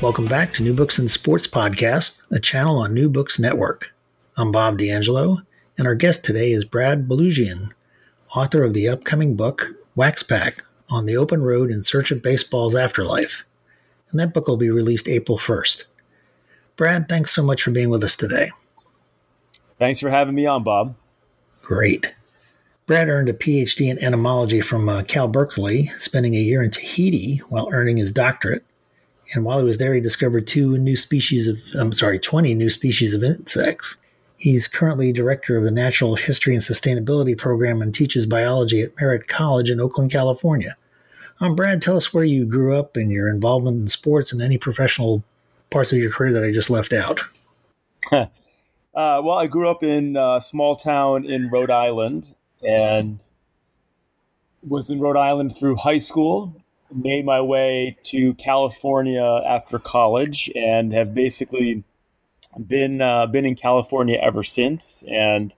Welcome 0.00 0.26
back 0.26 0.52
to 0.52 0.62
New 0.62 0.74
Books 0.74 1.00
and 1.00 1.10
Sports 1.10 1.48
Podcast, 1.48 2.20
a 2.30 2.38
channel 2.38 2.78
on 2.78 2.94
New 2.94 3.08
Books 3.08 3.36
Network. 3.36 3.92
I'm 4.36 4.52
Bob 4.52 4.78
D'Angelo, 4.78 5.38
and 5.76 5.88
our 5.88 5.96
guest 5.96 6.24
today 6.24 6.52
is 6.52 6.64
Brad 6.64 7.08
Balukjian, 7.08 7.72
author 8.32 8.62
of 8.62 8.74
the 8.74 8.86
upcoming 8.86 9.34
book 9.34 9.70
Wax 9.96 10.22
Pack 10.22 10.62
on 10.88 11.06
the 11.06 11.16
Open 11.16 11.42
Road 11.42 11.72
in 11.72 11.82
Search 11.82 12.12
of 12.12 12.22
Baseball's 12.22 12.76
Afterlife. 12.76 13.44
And 14.10 14.20
that 14.20 14.32
book 14.32 14.46
will 14.46 14.56
be 14.56 14.70
released 14.70 15.08
April 15.08 15.36
1st. 15.36 15.82
Brad, 16.76 17.08
thanks 17.08 17.32
so 17.32 17.42
much 17.42 17.60
for 17.60 17.72
being 17.72 17.90
with 17.90 18.04
us 18.04 18.14
today. 18.14 18.52
Thanks 19.80 19.98
for 19.98 20.10
having 20.10 20.36
me 20.36 20.46
on, 20.46 20.62
Bob. 20.62 20.94
Great. 21.60 22.14
Brad 22.86 23.08
earned 23.08 23.28
a 23.28 23.34
PhD 23.34 23.90
in 23.90 23.98
entomology 23.98 24.60
from 24.60 24.88
uh, 24.88 25.02
Cal 25.02 25.26
Berkeley, 25.26 25.90
spending 25.98 26.36
a 26.36 26.40
year 26.40 26.62
in 26.62 26.70
Tahiti 26.70 27.38
while 27.48 27.68
earning 27.72 27.96
his 27.96 28.12
doctorate 28.12 28.64
and 29.34 29.44
while 29.44 29.58
he 29.58 29.64
was 29.64 29.78
there, 29.78 29.94
he 29.94 30.00
discovered 30.00 30.46
two 30.46 30.78
new 30.78 30.96
species 30.96 31.48
of, 31.48 31.58
I'm 31.74 31.92
sorry, 31.92 32.18
20 32.18 32.54
new 32.54 32.70
species 32.70 33.12
of 33.12 33.22
insects. 33.22 33.96
He's 34.36 34.68
currently 34.68 35.12
director 35.12 35.56
of 35.56 35.64
the 35.64 35.70
Natural 35.70 36.14
History 36.14 36.54
and 36.54 36.62
Sustainability 36.62 37.36
Program 37.36 37.82
and 37.82 37.94
teaches 37.94 38.24
biology 38.24 38.80
at 38.80 38.92
Merritt 38.98 39.28
College 39.28 39.68
in 39.70 39.80
Oakland, 39.80 40.12
California. 40.12 40.76
Um, 41.40 41.54
Brad, 41.54 41.82
tell 41.82 41.96
us 41.96 42.14
where 42.14 42.24
you 42.24 42.46
grew 42.46 42.76
up 42.76 42.96
and 42.96 43.10
your 43.10 43.28
involvement 43.28 43.80
in 43.80 43.88
sports 43.88 44.32
and 44.32 44.40
any 44.40 44.58
professional 44.58 45.24
parts 45.70 45.92
of 45.92 45.98
your 45.98 46.10
career 46.10 46.32
that 46.32 46.44
I 46.44 46.50
just 46.50 46.70
left 46.70 46.92
out. 46.92 47.20
uh, 48.12 48.26
well, 48.94 49.32
I 49.32 49.46
grew 49.46 49.68
up 49.68 49.82
in 49.82 50.16
a 50.16 50.40
small 50.40 50.74
town 50.74 51.26
in 51.26 51.50
Rhode 51.50 51.70
Island 51.70 52.34
and 52.62 53.20
was 54.66 54.90
in 54.90 55.00
Rhode 55.00 55.16
Island 55.16 55.56
through 55.56 55.76
high 55.76 55.98
school 55.98 56.62
made 56.92 57.24
my 57.24 57.40
way 57.40 57.96
to 58.04 58.34
California 58.34 59.22
after 59.46 59.78
college 59.78 60.50
and 60.54 60.92
have 60.92 61.14
basically 61.14 61.84
been 62.66 63.00
uh, 63.00 63.26
been 63.26 63.44
in 63.44 63.54
California 63.54 64.18
ever 64.20 64.42
since. 64.42 65.04
And 65.08 65.54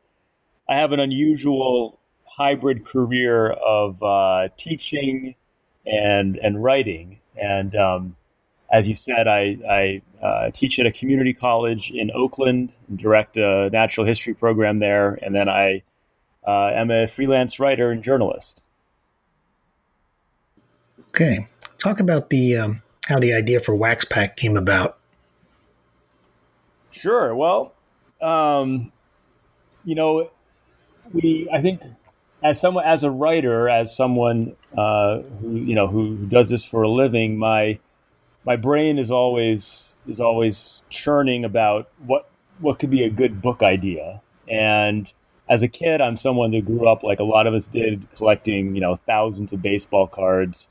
I 0.69 0.77
have 0.77 0.93
an 0.93 1.01
unusual 1.01 1.99
hybrid 2.25 2.85
career 2.85 3.51
of 3.51 4.03
uh, 4.03 4.49
teaching 4.57 5.35
and 5.87 6.37
and 6.37 6.63
writing. 6.63 7.21
And 7.37 7.75
um, 7.77 8.17
as 8.73 8.89
you 8.89 8.95
said, 8.95 9.27
I, 9.27 9.57
I 9.69 10.25
uh, 10.25 10.51
teach 10.51 10.79
at 10.79 10.87
a 10.87 10.93
community 10.93 11.33
college 11.33 11.91
in 11.91 12.11
Oakland, 12.15 12.73
direct 12.95 13.37
a 13.37 13.69
natural 13.71 14.07
history 14.07 14.35
program 14.35 14.79
there, 14.79 15.19
and 15.23 15.35
then 15.35 15.49
I 15.49 15.83
uh, 16.47 16.71
am 16.73 16.91
a 16.91 17.09
freelance 17.09 17.59
writer 17.59 17.91
and 17.91 18.03
journalist. 18.03 18.63
Okay, 21.11 21.49
talk 21.79 21.99
about 21.99 22.31
the 22.31 22.57
um, 22.57 22.83
how 23.09 23.19
the 23.19 23.33
idea 23.33 23.59
for 23.59 23.75
Wax 23.75 24.05
Pack 24.05 24.37
came 24.37 24.57
about. 24.57 24.99
Sure. 26.93 27.35
Well, 27.35 27.75
um, 28.23 28.93
you 29.85 29.97
know, 29.97 30.31
we 31.13 31.49
I 31.53 31.61
think 31.61 31.83
as 32.45 32.61
someone 32.61 32.85
as 32.85 33.03
a 33.03 33.11
writer, 33.11 33.69
as 33.69 33.95
someone 33.95 34.55
uh, 34.77 35.19
who 35.41 35.57
you 35.57 35.75
know 35.75 35.89
who, 35.89 36.17
does 36.27 36.49
this 36.49 36.65
for 36.65 36.83
a 36.83 36.89
living, 36.89 37.39
my 37.39 37.81
my 38.45 38.55
brain 38.55 38.99
is 38.99 39.11
always 39.11 39.97
is 40.07 40.21
always 40.21 40.85
churning 40.91 41.45
about 41.45 41.91
what 42.07 42.31
what 42.61 42.79
could 42.79 42.91
be 42.91 43.03
a 43.03 43.11
good 43.11 43.43
book 43.43 43.63
idea. 43.63 44.21
And 44.49 45.13
as 45.49 45.65
a 45.65 45.69
kid, 45.69 46.01
I'm 46.01 46.17
someone 46.17 46.53
who 46.53 46.63
grew 46.63 46.89
up 46.89 47.03
like 47.03 47.19
a 47.19 47.25
lot 47.25 47.49
of 47.49 47.55
us 47.55 47.67
did, 47.67 48.07
collecting 48.15 48.77
you 48.77 48.81
know 48.81 49.01
thousands 49.07 49.53
of 49.53 49.61
baseball 49.61 50.07
cards 50.07 50.69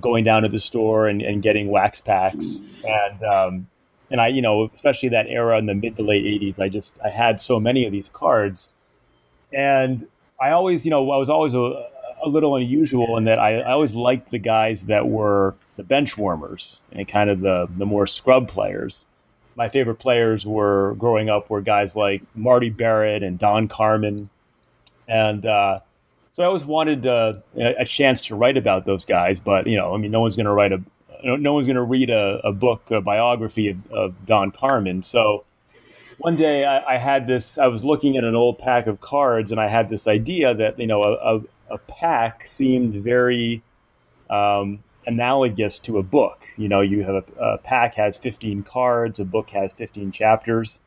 going 0.00 0.24
down 0.24 0.42
to 0.42 0.48
the 0.48 0.58
store 0.58 1.08
and, 1.08 1.22
and 1.22 1.42
getting 1.42 1.68
wax 1.68 2.00
packs. 2.00 2.60
And 2.86 3.22
um, 3.22 3.66
and 4.10 4.20
I 4.20 4.28
you 4.28 4.42
know 4.42 4.70
especially 4.74 5.10
that 5.10 5.26
era 5.28 5.58
in 5.58 5.66
the 5.66 5.74
mid 5.74 5.96
to 5.96 6.02
late 6.02 6.24
80s 6.24 6.60
I 6.60 6.68
just 6.68 6.92
I 7.02 7.08
had 7.08 7.40
so 7.40 7.58
many 7.58 7.86
of 7.86 7.92
these 7.92 8.08
cards. 8.08 8.70
And 9.52 10.06
I 10.40 10.50
always 10.50 10.84
you 10.84 10.90
know 10.90 11.10
I 11.10 11.16
was 11.16 11.30
always 11.30 11.54
a, 11.54 11.58
a 12.24 12.28
little 12.28 12.56
unusual 12.56 13.16
in 13.16 13.24
that 13.24 13.38
I, 13.38 13.60
I 13.60 13.72
always 13.72 13.94
liked 13.94 14.30
the 14.30 14.38
guys 14.38 14.86
that 14.86 15.08
were 15.08 15.54
the 15.76 15.82
bench 15.82 16.16
warmers 16.16 16.80
and 16.92 17.06
kind 17.06 17.30
of 17.30 17.40
the 17.40 17.68
the 17.76 17.86
more 17.86 18.06
scrub 18.06 18.48
players. 18.48 19.06
My 19.56 19.68
favorite 19.68 19.96
players 19.96 20.44
were 20.44 20.96
growing 20.98 21.28
up 21.30 21.48
were 21.48 21.60
guys 21.60 21.94
like 21.94 22.22
Marty 22.34 22.70
Barrett 22.70 23.22
and 23.22 23.38
Don 23.38 23.68
Carman. 23.68 24.28
And 25.06 25.46
uh, 25.46 25.80
so 26.34 26.42
I 26.42 26.46
always 26.46 26.64
wanted 26.64 27.06
uh, 27.06 27.34
a 27.56 27.84
chance 27.84 28.22
to 28.22 28.34
write 28.34 28.56
about 28.56 28.84
those 28.86 29.04
guys, 29.04 29.38
but 29.38 29.68
you 29.68 29.76
know, 29.76 29.94
I 29.94 29.98
mean, 29.98 30.10
no 30.10 30.20
one's 30.20 30.34
going 30.34 30.46
to 30.46 30.52
write 30.52 30.72
a, 30.72 30.82
no 31.22 31.54
one's 31.54 31.68
going 31.68 31.76
to 31.76 31.82
read 31.82 32.10
a, 32.10 32.40
a, 32.44 32.52
book, 32.52 32.90
a 32.90 33.00
biography 33.00 33.68
of, 33.68 33.92
of, 33.92 34.26
Don 34.26 34.50
Carman. 34.50 35.04
So 35.04 35.44
one 36.18 36.34
day 36.34 36.64
I, 36.64 36.94
I, 36.94 36.98
had 36.98 37.28
this, 37.28 37.56
I 37.56 37.68
was 37.68 37.84
looking 37.84 38.16
at 38.16 38.24
an 38.24 38.34
old 38.34 38.58
pack 38.58 38.88
of 38.88 39.00
cards, 39.00 39.52
and 39.52 39.60
I 39.60 39.68
had 39.68 39.88
this 39.88 40.08
idea 40.08 40.52
that 40.54 40.76
you 40.80 40.88
know, 40.88 41.04
a, 41.04 41.40
a 41.72 41.78
pack 41.78 42.44
seemed 42.48 42.94
very 42.96 43.62
um, 44.28 44.82
analogous 45.06 45.78
to 45.80 45.98
a 45.98 46.02
book. 46.02 46.48
You 46.56 46.68
know, 46.68 46.80
you 46.80 47.04
have 47.04 47.14
a, 47.14 47.24
a 47.40 47.58
pack 47.58 47.94
has 47.94 48.18
15 48.18 48.64
cards, 48.64 49.20
a 49.20 49.24
book 49.24 49.50
has 49.50 49.72
15 49.72 50.10
chapters, 50.10 50.80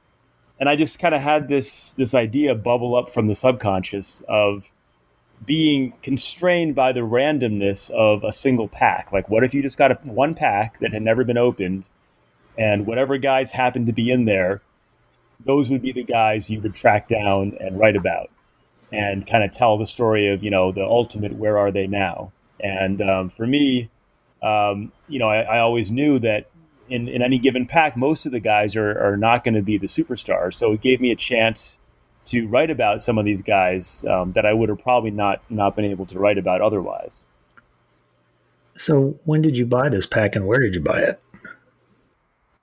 and 0.59 0.67
I 0.67 0.75
just 0.75 0.99
kind 0.99 1.15
of 1.15 1.21
had 1.21 1.47
this 1.47 1.93
this 1.93 2.13
idea 2.13 2.53
bubble 2.53 2.97
up 2.97 3.09
from 3.11 3.27
the 3.27 3.35
subconscious 3.35 4.21
of 4.27 4.73
being 5.45 5.93
constrained 6.01 6.75
by 6.75 6.91
the 6.91 7.01
randomness 7.01 7.89
of 7.91 8.23
a 8.23 8.33
single 8.33 8.67
pack. 8.67 9.11
Like, 9.11 9.29
what 9.29 9.43
if 9.43 9.53
you 9.53 9.61
just 9.61 9.77
got 9.77 9.91
a, 9.91 9.95
one 10.03 10.33
pack 10.33 10.79
that 10.79 10.93
had 10.93 11.01
never 11.01 11.23
been 11.23 11.37
opened, 11.37 11.87
and 12.57 12.87
whatever 12.87 13.17
guys 13.17 13.51
happened 13.51 13.87
to 13.87 13.93
be 13.93 14.09
in 14.11 14.25
there, 14.25 14.61
those 15.45 15.69
would 15.69 15.81
be 15.81 15.91
the 15.91 16.03
guys 16.03 16.49
you 16.49 16.59
would 16.61 16.73
track 16.73 17.07
down 17.07 17.55
and 17.59 17.79
write 17.79 17.95
about, 17.95 18.29
and 18.91 19.27
kind 19.27 19.43
of 19.43 19.51
tell 19.51 19.77
the 19.77 19.85
story 19.85 20.33
of 20.33 20.43
you 20.43 20.49
know 20.49 20.71
the 20.71 20.83
ultimate 20.83 21.33
where 21.33 21.57
are 21.57 21.71
they 21.71 21.87
now. 21.87 22.31
And 22.59 23.01
um, 23.01 23.29
for 23.29 23.45
me, 23.45 23.89
um, 24.41 24.91
you 25.07 25.19
know, 25.19 25.29
I, 25.29 25.41
I, 25.41 25.59
always 25.59 25.91
knew 25.91 26.19
that 26.19 26.49
in, 26.89 27.07
in 27.07 27.21
any 27.21 27.37
given 27.37 27.65
pack, 27.65 27.97
most 27.97 28.25
of 28.25 28.31
the 28.31 28.39
guys 28.39 28.75
are, 28.75 28.99
are 28.99 29.17
not 29.17 29.43
going 29.43 29.55
to 29.55 29.61
be 29.61 29.77
the 29.77 29.87
superstars. 29.87 30.55
So 30.55 30.73
it 30.73 30.81
gave 30.81 31.01
me 31.01 31.11
a 31.11 31.15
chance 31.15 31.79
to 32.27 32.47
write 32.47 32.69
about 32.69 33.01
some 33.01 33.17
of 33.17 33.25
these 33.25 33.41
guys 33.41 34.05
um, 34.05 34.33
that 34.33 34.45
I 34.45 34.53
would 34.53 34.69
have 34.69 34.79
probably 34.79 35.11
not 35.11 35.41
not 35.49 35.75
been 35.75 35.85
able 35.85 36.05
to 36.07 36.19
write 36.19 36.37
about 36.37 36.61
otherwise. 36.61 37.25
So, 38.75 39.19
when 39.25 39.41
did 39.41 39.57
you 39.57 39.65
buy 39.65 39.89
this 39.89 40.05
pack 40.05 40.35
and 40.35 40.45
where 40.45 40.59
did 40.59 40.75
you 40.75 40.81
buy 40.81 40.99
it? 40.99 41.21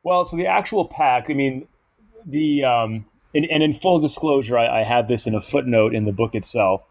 Well, 0.05 0.25
so 0.25 0.37
the 0.37 0.46
actual 0.46 0.84
pack, 0.84 1.28
I 1.28 1.34
mean, 1.34 1.66
the 2.25 2.64
um, 2.64 3.06
and, 3.34 3.46
and 3.50 3.62
in 3.62 3.75
full 3.75 4.00
disclosure, 4.00 4.56
I, 4.56 4.81
I 4.81 4.84
have 4.84 5.08
this 5.08 5.26
in 5.26 5.34
a 5.34 5.40
footnote 5.40 5.94
in 5.94 6.05
the 6.05 6.12
book 6.12 6.34
itself. 6.34 6.82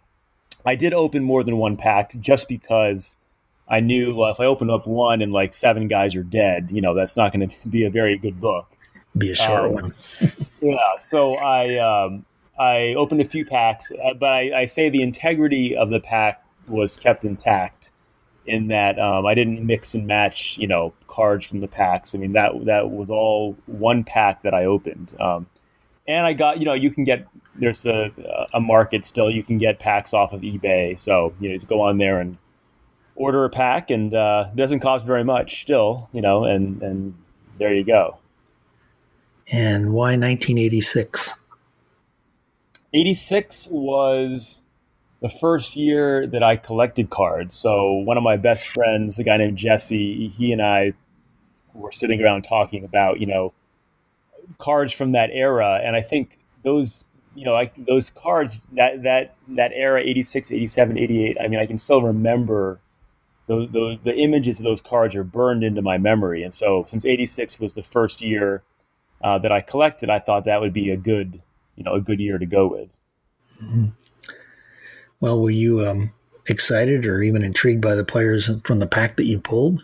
I 0.66 0.76
did 0.76 0.94
open 0.94 1.24
more 1.24 1.44
than 1.44 1.58
one 1.58 1.78
pack 1.78 2.12
just 2.20 2.48
because 2.48 3.18
I 3.68 3.80
knew 3.80 4.16
well, 4.16 4.32
if 4.32 4.40
I 4.40 4.46
open 4.46 4.70
up 4.70 4.88
one 4.88 5.22
and 5.22 5.32
like 5.32 5.54
seven 5.54 5.88
guys 5.88 6.16
are 6.16 6.24
dead, 6.24 6.70
you 6.72 6.82
know, 6.82 6.94
that's 6.94 7.16
not 7.16 7.32
going 7.32 7.50
to 7.50 7.56
be 7.68 7.86
a 7.86 7.90
very 7.90 8.18
good 8.18 8.42
book. 8.42 8.68
Be 9.18 9.32
a 9.32 9.36
short 9.36 9.66
um, 9.66 9.74
one. 9.74 9.94
yeah. 10.62 10.78
So 11.02 11.36
I 11.36 11.78
um, 11.78 12.26
I 12.58 12.94
opened 12.96 13.22
a 13.22 13.26
few 13.26 13.46
packs, 13.46 13.92
uh, 13.92 14.14
but 14.14 14.30
I, 14.30 14.62
I, 14.62 14.66
say 14.66 14.90
the 14.90 15.02
integrity 15.02 15.76
of 15.76 15.90
the 15.90 16.00
pack 16.00 16.46
was 16.68 16.96
kept 16.96 17.26
intact 17.26 17.92
in 18.46 18.68
that 18.68 19.00
um, 19.00 19.26
I 19.26 19.34
didn't 19.34 19.66
mix 19.66 19.96
and 19.96 20.06
match, 20.06 20.58
you 20.60 20.68
know, 20.68 20.94
cards 21.08 21.48
from 21.48 21.62
the 21.62 21.68
packs. 21.68 22.14
I 22.14 22.20
mean 22.20 22.34
that 22.34 22.52
that 22.66 22.92
was 22.92 23.10
all 23.10 23.58
one 23.66 24.04
pack 24.04 24.44
that 24.44 24.54
I 24.54 24.66
opened. 24.66 25.10
Um, 25.20 25.48
and 26.08 26.26
I 26.26 26.34
got, 26.34 26.60
you 26.60 26.66
know, 26.66 26.74
you 26.74 26.92
can 26.92 27.04
get 27.04 27.28
there's 27.56 27.86
a 27.86 28.12
a 28.54 28.60
market 28.60 29.06
still. 29.06 29.32
You 29.32 29.44
can 29.44 29.58
get 29.58 29.80
packs 29.80 30.14
off 30.14 30.34
of 30.34 30.42
eBay, 30.42 30.98
so 30.98 31.34
you 31.40 31.50
know, 31.50 31.56
just 31.56 31.68
go 31.68 31.82
on 31.82 31.98
there 31.98 32.20
and 32.20 32.38
order 33.16 33.46
a 33.46 33.50
pack, 33.50 33.90
and 33.90 34.14
uh, 34.14 34.48
it 34.52 34.56
doesn't 34.56 34.80
cost 34.80 35.06
very 35.06 35.24
much 35.24 35.62
still, 35.62 36.10
you 36.14 36.22
know, 36.22 36.46
and 36.46 36.82
and 36.82 37.16
there 37.58 37.74
you 37.74 37.84
go. 37.84 38.18
And 39.52 39.94
why 39.94 40.12
1986? 40.12 41.36
86 42.94 43.70
was 43.72 44.62
the 45.22 45.30
first 45.30 45.76
year 45.76 46.28
that 46.28 46.44
I 46.44 46.58
collected 46.58 47.10
cards. 47.10 47.56
So 47.56 47.94
one 47.94 48.18
of 48.18 48.24
my 48.24 48.38
best 48.38 48.68
friends, 48.68 49.20
a 49.20 49.24
guy 49.24 49.38
named 49.38 49.58
Jesse, 49.58 50.28
he 50.30 50.52
and 50.52 50.62
I 50.62 50.94
were 51.74 51.92
sitting 51.92 52.22
around 52.22 52.44
talking 52.44 52.84
about, 52.84 53.20
you 53.20 53.26
know, 53.26 53.54
cards 54.58 54.94
from 54.94 55.12
that 55.12 55.30
era, 55.32 55.80
and 55.84 55.96
I 55.96 56.02
think 56.02 56.38
those 56.64 57.06
you 57.36 57.46
know, 57.46 57.54
like 57.54 57.74
those 57.86 58.10
cards 58.10 58.60
that 58.74 59.04
that 59.04 59.36
that 59.50 59.72
era 59.74 60.02
86, 60.02 60.52
87, 60.52 60.98
88, 60.98 61.38
I 61.40 61.48
mean, 61.48 61.60
I 61.60 61.66
can 61.66 61.78
still 61.78 62.02
remember 62.02 62.80
those, 63.48 63.70
those 63.72 63.98
the 64.04 64.16
images 64.16 64.60
of 64.60 64.66
those 64.66 64.82
cards 64.82 65.16
are 65.16 65.24
burned 65.24 65.64
into 65.64 65.82
my 65.82 65.98
memory. 65.98 66.44
And 66.44 66.54
so 66.54 66.86
since 66.88 67.06
86 67.06 67.60
was 67.60 67.74
the 67.74 67.84
first 67.84 68.22
year 68.22 68.64
uh, 69.24 69.40
that 69.40 69.52
I 69.52 69.62
collected, 69.62 70.10
I 70.10 70.20
thought 70.20 70.46
that 70.46 70.62
would 70.62 70.74
be 70.74 70.92
a 70.92 70.98
good, 70.98 71.42
you 71.76 71.84
know, 71.84 71.94
a 71.94 72.02
good 72.02 72.20
year 72.20 72.38
to 72.38 72.46
go 72.46 72.68
with. 72.68 72.90
Mm-hmm. 73.62 73.86
Well, 75.20 75.40
were 75.40 75.50
you 75.50 75.88
um, 75.88 76.12
excited 76.48 77.06
or 77.06 77.22
even 77.22 77.44
intrigued 77.44 77.82
by 77.82 77.96
the 77.96 78.04
players 78.04 78.50
from 78.64 78.80
the 78.80 78.88
pack 78.88 79.16
that 79.18 79.26
you 79.26 79.40
pulled? 79.40 79.82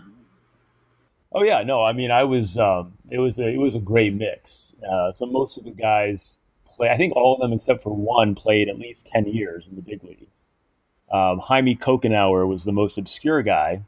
Oh 1.31 1.43
yeah, 1.43 1.63
no, 1.63 1.83
I 1.83 1.93
mean, 1.93 2.11
I 2.11 2.23
was. 2.23 2.57
Um, 2.57 2.93
it 3.09 3.19
was 3.19 3.37
a, 3.39 3.47
it 3.47 3.57
was 3.57 3.75
a 3.75 3.79
great 3.79 4.13
mix. 4.13 4.75
Uh, 4.83 5.13
so 5.13 5.25
most 5.25 5.57
of 5.57 5.63
the 5.63 5.71
guys 5.71 6.39
play. 6.65 6.89
I 6.89 6.97
think 6.97 7.15
all 7.15 7.35
of 7.35 7.41
them 7.41 7.53
except 7.53 7.83
for 7.83 7.95
one 7.95 8.35
played 8.35 8.67
at 8.67 8.79
least 8.79 9.05
ten 9.05 9.25
years 9.25 9.67
in 9.69 9.75
the 9.75 9.81
big 9.81 10.03
leagues. 10.03 10.47
Um, 11.11 11.39
Jaime 11.39 11.75
Cocanower 11.75 12.47
was 12.47 12.65
the 12.65 12.71
most 12.71 12.97
obscure 12.97 13.41
guy. 13.43 13.83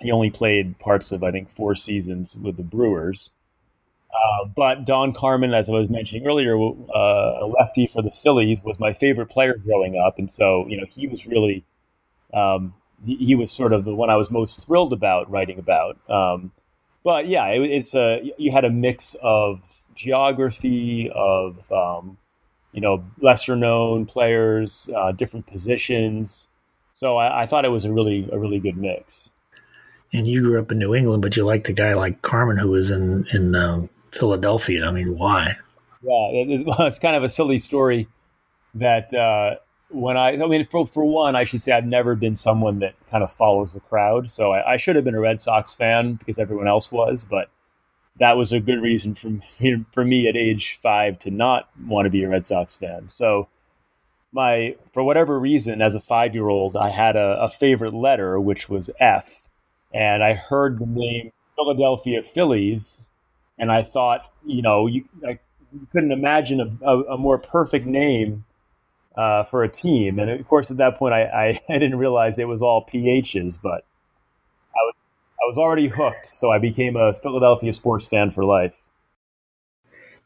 He 0.00 0.12
only 0.12 0.30
played 0.30 0.78
parts 0.78 1.10
of 1.10 1.24
I 1.24 1.30
think 1.30 1.48
four 1.48 1.74
seasons 1.74 2.36
with 2.36 2.56
the 2.56 2.62
Brewers. 2.62 3.30
Uh, 4.12 4.46
but 4.46 4.84
Don 4.84 5.12
Carman, 5.12 5.52
as 5.52 5.68
I 5.68 5.72
was 5.74 5.90
mentioning 5.90 6.26
earlier, 6.26 6.56
uh, 6.56 7.44
a 7.44 7.46
lefty 7.46 7.86
for 7.86 8.02
the 8.02 8.10
Phillies, 8.10 8.62
was 8.64 8.78
my 8.78 8.92
favorite 8.92 9.26
player 9.26 9.56
growing 9.56 9.96
up, 9.98 10.18
and 10.18 10.32
so 10.32 10.66
you 10.66 10.76
know 10.76 10.86
he 10.90 11.06
was 11.06 11.26
really 11.26 11.64
um, 12.32 12.74
he, 13.04 13.16
he, 13.16 13.34
was 13.34 13.50
sort 13.50 13.72
of 13.72 13.84
the 13.84 13.94
one 13.94 14.10
I 14.10 14.16
was 14.16 14.30
most 14.30 14.66
thrilled 14.66 14.92
about 14.92 15.30
writing 15.30 15.58
about. 15.58 15.98
Um, 16.10 16.52
but 17.04 17.26
yeah, 17.26 17.46
it, 17.48 17.62
it's 17.62 17.94
a 17.94 18.32
you 18.38 18.50
had 18.50 18.64
a 18.64 18.70
mix 18.70 19.14
of 19.22 19.60
geography 19.94 21.10
of 21.14 21.70
um, 21.70 22.16
you 22.72 22.80
know 22.80 23.04
lesser 23.20 23.56
known 23.56 24.06
players, 24.06 24.88
uh, 24.96 25.12
different 25.12 25.46
positions. 25.46 26.48
So 26.92 27.16
I, 27.16 27.42
I, 27.42 27.46
thought 27.46 27.64
it 27.64 27.68
was 27.68 27.84
a 27.84 27.92
really 27.92 28.28
a 28.32 28.38
really 28.38 28.58
good 28.58 28.76
mix. 28.76 29.30
And 30.12 30.26
you 30.26 30.40
grew 30.40 30.58
up 30.58 30.72
in 30.72 30.78
New 30.78 30.94
England, 30.94 31.22
but 31.22 31.36
you 31.36 31.44
liked 31.44 31.68
a 31.68 31.72
guy 31.72 31.94
like 31.94 32.22
Carman 32.22 32.56
who 32.56 32.70
was 32.70 32.90
in 32.90 33.26
in 33.32 33.54
um, 33.54 33.90
Philadelphia. 34.18 34.86
I 34.86 34.90
mean, 34.90 35.16
why? 35.16 35.56
Yeah, 36.02 36.28
it, 36.32 36.66
well, 36.66 36.86
it's 36.86 36.98
kind 36.98 37.16
of 37.16 37.22
a 37.22 37.28
silly 37.28 37.58
story 37.58 38.08
that 38.74 39.12
uh, 39.14 39.56
when 39.90 40.16
I, 40.16 40.32
I 40.32 40.46
mean, 40.46 40.66
for, 40.66 40.86
for 40.86 41.04
one, 41.04 41.36
I 41.36 41.44
should 41.44 41.60
say 41.60 41.72
I've 41.72 41.86
never 41.86 42.14
been 42.14 42.36
someone 42.36 42.80
that 42.80 42.94
kind 43.10 43.24
of 43.24 43.32
follows 43.32 43.72
the 43.72 43.80
crowd. 43.80 44.30
So 44.30 44.52
I, 44.52 44.74
I 44.74 44.76
should 44.76 44.96
have 44.96 45.04
been 45.04 45.14
a 45.14 45.20
Red 45.20 45.40
Sox 45.40 45.74
fan 45.74 46.14
because 46.14 46.38
everyone 46.38 46.68
else 46.68 46.92
was, 46.92 47.24
but 47.24 47.50
that 48.18 48.36
was 48.36 48.52
a 48.52 48.60
good 48.60 48.82
reason 48.82 49.14
for 49.14 49.28
me, 49.28 49.84
for 49.92 50.04
me 50.04 50.28
at 50.28 50.36
age 50.36 50.78
five 50.82 51.18
to 51.20 51.30
not 51.30 51.68
want 51.86 52.06
to 52.06 52.10
be 52.10 52.24
a 52.24 52.28
Red 52.28 52.44
Sox 52.44 52.74
fan. 52.74 53.08
So 53.08 53.48
my, 54.32 54.76
for 54.92 55.02
whatever 55.02 55.38
reason, 55.38 55.80
as 55.80 55.94
a 55.94 56.00
five 56.00 56.34
year 56.34 56.48
old, 56.48 56.76
I 56.76 56.90
had 56.90 57.16
a, 57.16 57.40
a 57.40 57.48
favorite 57.48 57.94
letter, 57.94 58.38
which 58.38 58.68
was 58.68 58.90
F. 59.00 59.42
And 59.94 60.22
I 60.22 60.34
heard 60.34 60.78
the 60.78 60.86
name 60.86 61.32
Philadelphia 61.56 62.22
Phillies. 62.22 63.04
And 63.58 63.72
I 63.72 63.82
thought, 63.82 64.22
you 64.46 64.62
know, 64.62 64.86
you, 64.86 65.04
I 65.26 65.38
couldn't 65.92 66.12
imagine 66.12 66.60
a, 66.60 66.86
a, 66.86 67.02
a 67.14 67.18
more 67.18 67.38
perfect 67.38 67.86
name 67.86 68.44
uh, 69.16 69.42
for 69.44 69.64
a 69.64 69.68
team. 69.68 70.18
And 70.18 70.30
of 70.30 70.46
course, 70.46 70.70
at 70.70 70.76
that 70.76 70.96
point, 70.96 71.12
I, 71.12 71.22
I, 71.22 71.46
I, 71.68 71.78
didn't 71.78 71.98
realize 71.98 72.38
it 72.38 72.46
was 72.46 72.62
all 72.62 72.86
PHs, 72.86 73.60
but 73.60 73.84
I 74.74 74.82
was, 74.84 74.94
I 74.96 75.46
was 75.48 75.58
already 75.58 75.88
hooked. 75.88 76.26
So 76.26 76.50
I 76.50 76.58
became 76.58 76.96
a 76.96 77.12
Philadelphia 77.14 77.72
sports 77.72 78.06
fan 78.06 78.30
for 78.30 78.44
life. 78.44 78.76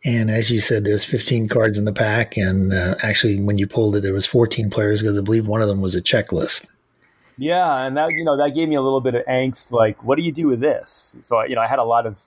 And 0.04 0.30
as 0.30 0.50
you 0.50 0.58
said, 0.58 0.84
there's 0.84 1.04
15 1.04 1.48
cards 1.48 1.78
in 1.78 1.84
the 1.84 1.92
pack. 1.92 2.36
And 2.36 2.72
uh, 2.72 2.96
actually, 3.02 3.40
when 3.40 3.56
you 3.56 3.66
pulled 3.66 3.96
it, 3.96 4.00
there 4.00 4.12
was 4.12 4.26
14 4.26 4.68
players 4.68 5.00
because 5.00 5.16
I 5.16 5.20
believe 5.22 5.46
one 5.46 5.62
of 5.62 5.68
them 5.68 5.80
was 5.80 5.94
a 5.94 6.02
checklist. 6.02 6.66
Yeah, 7.38 7.86
and 7.86 7.96
that 7.96 8.10
you 8.10 8.24
know 8.24 8.36
that 8.36 8.54
gave 8.54 8.68
me 8.68 8.74
a 8.74 8.82
little 8.82 9.00
bit 9.00 9.14
of 9.14 9.24
angst. 9.24 9.72
Like, 9.72 10.04
what 10.04 10.18
do 10.18 10.22
you 10.22 10.32
do 10.32 10.48
with 10.48 10.60
this? 10.60 11.16
So 11.20 11.42
you 11.44 11.54
know, 11.54 11.62
I 11.62 11.66
had 11.66 11.78
a 11.78 11.84
lot 11.84 12.06
of 12.06 12.20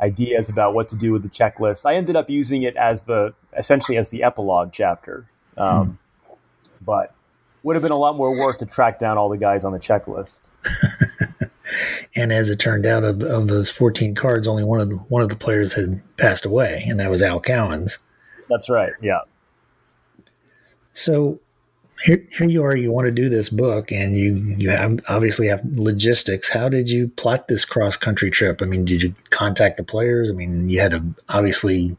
ideas 0.00 0.48
about 0.48 0.74
what 0.74 0.88
to 0.88 0.96
do 0.96 1.12
with 1.12 1.22
the 1.22 1.28
checklist. 1.28 1.86
I 1.86 1.94
ended 1.94 2.16
up 2.16 2.30
using 2.30 2.62
it 2.62 2.76
as 2.76 3.02
the 3.02 3.34
essentially 3.56 3.98
as 3.98 4.10
the 4.10 4.22
epilogue 4.22 4.70
chapter. 4.72 5.28
Um, 5.56 5.98
hmm. 6.26 6.34
But 6.80 7.14
would 7.62 7.76
have 7.76 7.82
been 7.82 7.92
a 7.92 7.98
lot 7.98 8.16
more 8.16 8.36
work 8.38 8.58
to 8.60 8.66
track 8.66 8.98
down 8.98 9.18
all 9.18 9.28
the 9.28 9.36
guys 9.36 9.64
on 9.64 9.72
the 9.72 9.78
checklist. 9.78 10.40
and 12.14 12.32
as 12.32 12.48
it 12.48 12.56
turned 12.56 12.86
out, 12.86 13.04
of, 13.04 13.22
of 13.22 13.48
those 13.48 13.70
14 13.70 14.14
cards, 14.14 14.46
only 14.46 14.64
one 14.64 14.80
of 14.80 14.88
the, 14.88 14.96
one 14.96 15.22
of 15.22 15.28
the 15.28 15.36
players 15.36 15.74
had 15.74 16.02
passed 16.16 16.44
away, 16.44 16.84
and 16.88 17.00
that 17.00 17.10
was 17.10 17.20
Al 17.20 17.40
Cowens. 17.40 17.98
That's 18.48 18.68
right. 18.68 18.92
Yeah. 19.02 19.20
So 20.92 21.40
here, 22.04 22.24
here 22.36 22.48
you 22.48 22.64
are. 22.64 22.76
You 22.76 22.92
want 22.92 23.06
to 23.06 23.10
do 23.12 23.28
this 23.28 23.48
book, 23.48 23.90
and 23.92 24.16
you 24.16 24.34
you 24.58 24.70
have 24.70 25.00
obviously 25.08 25.48
have 25.48 25.64
logistics. 25.64 26.48
How 26.48 26.68
did 26.68 26.90
you 26.90 27.08
plot 27.08 27.48
this 27.48 27.64
cross 27.64 27.96
country 27.96 28.30
trip? 28.30 28.62
I 28.62 28.66
mean, 28.66 28.84
did 28.84 29.02
you 29.02 29.14
contact 29.30 29.76
the 29.76 29.84
players? 29.84 30.30
I 30.30 30.34
mean, 30.34 30.68
you 30.68 30.80
had 30.80 30.92
to 30.92 31.02
obviously 31.28 31.96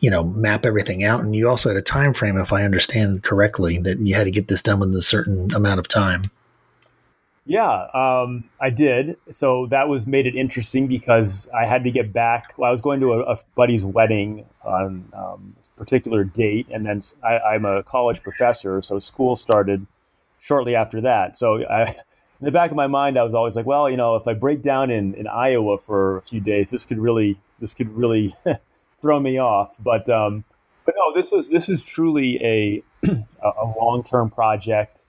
you 0.00 0.10
know 0.10 0.24
map 0.24 0.64
everything 0.64 1.04
out 1.04 1.20
and 1.20 1.36
you 1.36 1.48
also 1.48 1.68
had 1.68 1.76
a 1.76 1.82
time 1.82 2.14
frame 2.14 2.38
if 2.38 2.54
i 2.54 2.64
understand 2.64 3.22
correctly 3.22 3.78
that 3.78 3.98
you 3.98 4.14
had 4.14 4.24
to 4.24 4.30
get 4.30 4.48
this 4.48 4.62
done 4.62 4.80
within 4.80 4.96
a 4.96 5.02
certain 5.02 5.52
amount 5.54 5.78
of 5.78 5.86
time 5.86 6.30
yeah 7.46 7.86
um, 7.94 8.44
i 8.60 8.70
did 8.70 9.16
so 9.32 9.66
that 9.66 9.88
was 9.88 10.06
made 10.06 10.26
it 10.26 10.34
interesting 10.34 10.86
because 10.86 11.48
i 11.58 11.66
had 11.66 11.84
to 11.84 11.90
get 11.90 12.12
back 12.12 12.54
well, 12.56 12.68
i 12.68 12.70
was 12.70 12.80
going 12.80 13.00
to 13.00 13.12
a, 13.12 13.20
a 13.20 13.36
buddy's 13.54 13.84
wedding 13.84 14.44
on 14.64 15.10
um, 15.14 15.56
a 15.58 15.78
particular 15.78 16.24
date 16.24 16.66
and 16.70 16.86
then 16.86 17.00
I, 17.24 17.54
am 17.54 17.64
a 17.64 17.82
college 17.82 18.22
professor 18.22 18.82
so 18.82 18.98
school 18.98 19.36
started 19.36 19.86
shortly 20.38 20.74
after 20.74 21.00
that 21.02 21.36
so 21.36 21.64
I, 21.66 21.82
in 22.40 22.44
the 22.44 22.50
back 22.50 22.70
of 22.70 22.76
my 22.76 22.86
mind 22.86 23.18
i 23.18 23.22
was 23.24 23.34
always 23.34 23.56
like 23.56 23.66
well 23.66 23.88
you 23.88 23.96
know 23.96 24.16
if 24.16 24.28
i 24.28 24.34
break 24.34 24.62
down 24.62 24.90
in, 24.90 25.14
in 25.14 25.26
iowa 25.26 25.78
for 25.78 26.18
a 26.18 26.22
few 26.22 26.40
days 26.40 26.70
this 26.70 26.84
could 26.84 26.98
really 26.98 27.38
this 27.58 27.74
could 27.74 27.90
really 27.90 28.34
throw 29.00 29.20
me 29.20 29.38
off. 29.38 29.74
But 29.78 30.08
um, 30.08 30.44
but 30.84 30.94
no, 30.96 31.14
this 31.14 31.30
was 31.30 31.48
this 31.48 31.68
was 31.68 31.82
truly 31.82 32.36
a 32.42 32.82
a 33.42 33.74
long 33.80 34.04
term 34.04 34.30
project 34.30 35.04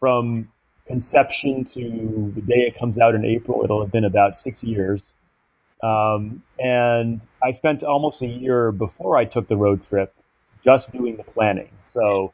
from 0.00 0.48
conception 0.86 1.64
to 1.64 2.32
the 2.34 2.42
day 2.42 2.60
it 2.66 2.78
comes 2.78 2.98
out 2.98 3.14
in 3.14 3.24
April. 3.24 3.62
It'll 3.64 3.80
have 3.82 3.92
been 3.92 4.04
about 4.04 4.36
six 4.36 4.62
years. 4.62 5.14
Um, 5.82 6.42
and 6.58 7.26
I 7.42 7.50
spent 7.50 7.82
almost 7.82 8.22
a 8.22 8.26
year 8.26 8.72
before 8.72 9.16
I 9.16 9.24
took 9.24 9.48
the 9.48 9.56
road 9.56 9.82
trip 9.82 10.14
just 10.62 10.90
doing 10.92 11.16
the 11.16 11.24
planning. 11.24 11.70
So, 11.82 12.32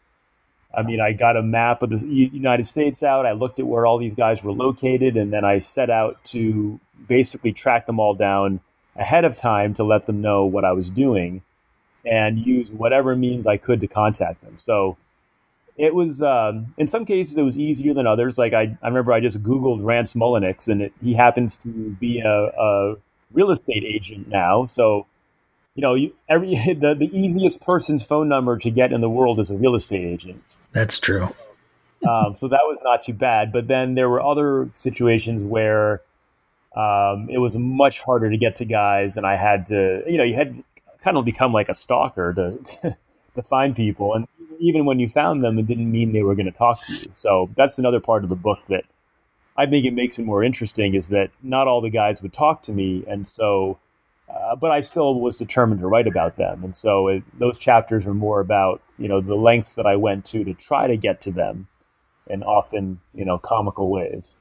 I 0.76 0.82
mean, 0.82 1.00
I 1.00 1.12
got 1.12 1.36
a 1.36 1.42
map 1.42 1.82
of 1.82 1.90
the 1.90 2.06
United 2.06 2.64
States 2.64 3.02
out. 3.02 3.26
I 3.26 3.32
looked 3.32 3.58
at 3.58 3.66
where 3.66 3.86
all 3.86 3.98
these 3.98 4.14
guys 4.14 4.44
were 4.44 4.52
located, 4.52 5.16
and 5.16 5.32
then 5.32 5.44
I 5.44 5.58
set 5.58 5.90
out 5.90 6.24
to 6.26 6.78
basically 7.08 7.52
track 7.52 7.86
them 7.86 7.98
all 7.98 8.14
down 8.14 8.60
ahead 8.94 9.24
of 9.24 9.36
time 9.36 9.74
to 9.74 9.84
let 9.84 10.06
them 10.06 10.20
know 10.20 10.44
what 10.44 10.64
I 10.64 10.72
was 10.72 10.90
doing 10.90 11.42
and 12.04 12.38
use 12.38 12.70
whatever 12.70 13.16
means 13.16 13.46
I 13.46 13.56
could 13.56 13.80
to 13.80 13.88
contact 13.88 14.42
them. 14.42 14.58
So 14.58 14.96
it 15.80 15.94
was 15.94 16.22
um, 16.22 16.74
in 16.76 16.86
some 16.86 17.06
cases 17.06 17.38
it 17.38 17.42
was 17.42 17.58
easier 17.58 17.94
than 17.94 18.06
others. 18.06 18.36
Like 18.36 18.52
I, 18.52 18.76
I 18.82 18.88
remember 18.88 19.14
I 19.14 19.20
just 19.20 19.42
Googled 19.42 19.82
Rance 19.82 20.12
Mulliniks, 20.12 20.68
and 20.68 20.82
it, 20.82 20.92
he 21.02 21.14
happens 21.14 21.56
to 21.58 21.68
be 21.68 22.20
a, 22.20 22.30
a, 22.30 22.96
real 23.32 23.50
estate 23.52 23.84
agent 23.84 24.28
now. 24.28 24.66
So, 24.66 25.06
you 25.76 25.82
know, 25.82 25.94
you, 25.94 26.12
every 26.28 26.54
the, 26.66 26.94
the 26.98 27.10
easiest 27.16 27.62
person's 27.62 28.04
phone 28.04 28.28
number 28.28 28.58
to 28.58 28.70
get 28.70 28.92
in 28.92 29.00
the 29.00 29.08
world 29.08 29.40
is 29.40 29.50
a 29.50 29.54
real 29.54 29.74
estate 29.74 30.04
agent. 30.04 30.42
That's 30.72 30.98
true. 30.98 31.28
um, 32.08 32.34
so 32.34 32.48
that 32.48 32.62
was 32.64 32.80
not 32.84 33.02
too 33.02 33.14
bad. 33.14 33.50
But 33.50 33.68
then 33.68 33.94
there 33.94 34.10
were 34.10 34.22
other 34.22 34.68
situations 34.72 35.42
where 35.42 36.02
um, 36.76 37.28
it 37.30 37.38
was 37.38 37.56
much 37.56 38.00
harder 38.00 38.30
to 38.30 38.36
get 38.36 38.56
to 38.56 38.66
guys, 38.66 39.16
and 39.16 39.24
I 39.24 39.36
had 39.36 39.66
to, 39.66 40.02
you 40.06 40.18
know, 40.18 40.24
you 40.24 40.34
had 40.34 40.62
kind 41.02 41.16
of 41.16 41.24
become 41.24 41.54
like 41.54 41.70
a 41.70 41.74
stalker 41.74 42.34
to 42.34 42.58
to 42.82 42.96
find 43.42 43.74
people, 43.74 44.14
and 44.14 44.26
even 44.58 44.84
when 44.84 44.98
you 44.98 45.08
found 45.08 45.42
them, 45.42 45.58
it 45.58 45.66
didn't 45.66 45.90
mean 45.90 46.12
they 46.12 46.22
were 46.22 46.34
going 46.34 46.46
to 46.46 46.52
talk 46.52 46.84
to 46.86 46.92
you. 46.92 47.04
So 47.12 47.50
that's 47.56 47.78
another 47.78 48.00
part 48.00 48.24
of 48.24 48.30
the 48.30 48.36
book 48.36 48.58
that 48.68 48.84
I 49.56 49.66
think 49.66 49.84
it 49.84 49.92
makes 49.92 50.18
it 50.18 50.24
more 50.24 50.44
interesting 50.44 50.94
is 50.94 51.08
that 51.08 51.30
not 51.42 51.66
all 51.66 51.80
the 51.80 51.90
guys 51.90 52.22
would 52.22 52.32
talk 52.32 52.62
to 52.62 52.72
me, 52.72 53.04
and 53.06 53.28
so, 53.28 53.78
uh, 54.28 54.56
but 54.56 54.70
I 54.70 54.80
still 54.80 55.20
was 55.20 55.36
determined 55.36 55.80
to 55.80 55.86
write 55.86 56.06
about 56.06 56.36
them, 56.36 56.64
and 56.64 56.74
so 56.74 57.08
it, 57.08 57.22
those 57.38 57.58
chapters 57.58 58.06
are 58.06 58.14
more 58.14 58.40
about 58.40 58.80
you 58.98 59.08
know 59.08 59.20
the 59.20 59.34
lengths 59.34 59.74
that 59.74 59.86
I 59.86 59.96
went 59.96 60.24
to 60.26 60.44
to 60.44 60.54
try 60.54 60.86
to 60.86 60.96
get 60.96 61.20
to 61.22 61.30
them, 61.30 61.68
and 62.28 62.44
often 62.44 63.00
you 63.12 63.24
know 63.24 63.38
comical 63.38 63.90
ways. 63.90 64.38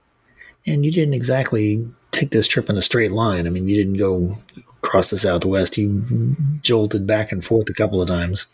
And 0.65 0.85
you 0.85 0.91
didn't 0.91 1.13
exactly 1.13 1.87
take 2.11 2.31
this 2.31 2.47
trip 2.47 2.69
in 2.69 2.77
a 2.77 2.81
straight 2.81 3.11
line. 3.11 3.47
I 3.47 3.49
mean, 3.49 3.67
you 3.67 3.75
didn't 3.75 3.97
go 3.97 4.37
across 4.83 5.09
the 5.09 5.17
Southwest. 5.17 5.77
You 5.77 6.35
jolted 6.61 7.07
back 7.07 7.31
and 7.31 7.43
forth 7.43 7.69
a 7.69 7.73
couple 7.73 8.01
of 8.01 8.07
times. 8.07 8.45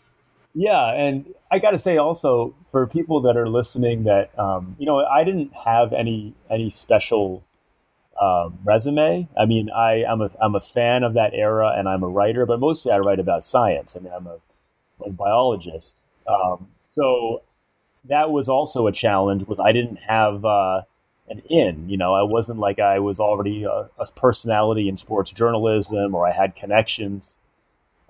Yeah, 0.58 0.90
and 0.94 1.34
I 1.50 1.58
got 1.58 1.72
to 1.72 1.78
say 1.78 1.98
also 1.98 2.54
for 2.70 2.86
people 2.86 3.20
that 3.22 3.36
are 3.36 3.48
listening 3.48 4.04
that 4.04 4.36
um, 4.38 4.74
you 4.78 4.86
know 4.86 5.04
I 5.04 5.22
didn't 5.22 5.52
have 5.54 5.92
any 5.92 6.34
any 6.50 6.70
special 6.70 7.44
um, 8.20 8.58
resume. 8.64 9.28
I 9.38 9.46
mean, 9.46 9.70
I 9.70 10.04
am 10.04 10.22
a 10.22 10.30
I'm 10.40 10.54
a 10.54 10.60
fan 10.60 11.04
of 11.04 11.14
that 11.14 11.34
era, 11.34 11.74
and 11.76 11.88
I'm 11.88 12.02
a 12.04 12.08
writer, 12.08 12.46
but 12.46 12.60
mostly 12.60 12.92
I 12.92 12.98
write 12.98 13.20
about 13.20 13.44
science. 13.44 13.96
I 13.96 14.00
mean, 14.00 14.12
I'm 14.14 14.26
a, 14.28 14.38
a 15.06 15.10
biologist, 15.10 15.96
um, 16.28 16.68
so 16.94 17.42
that 18.06 18.30
was 18.30 18.48
also 18.48 18.86
a 18.86 18.92
challenge. 18.92 19.46
Was 19.46 19.60
I 19.60 19.72
didn't 19.72 19.98
have 19.98 20.44
uh, 20.44 20.82
an 21.28 21.42
in. 21.50 21.88
You 21.88 21.98
know, 21.98 22.14
I 22.14 22.22
wasn't 22.22 22.60
like 22.60 22.80
I 22.80 23.00
was 23.00 23.20
already 23.20 23.64
a, 23.64 23.90
a 23.98 24.06
personality 24.16 24.88
in 24.88 24.96
sports 24.96 25.32
journalism 25.32 26.14
or 26.14 26.26
I 26.26 26.32
had 26.32 26.56
connections, 26.56 27.38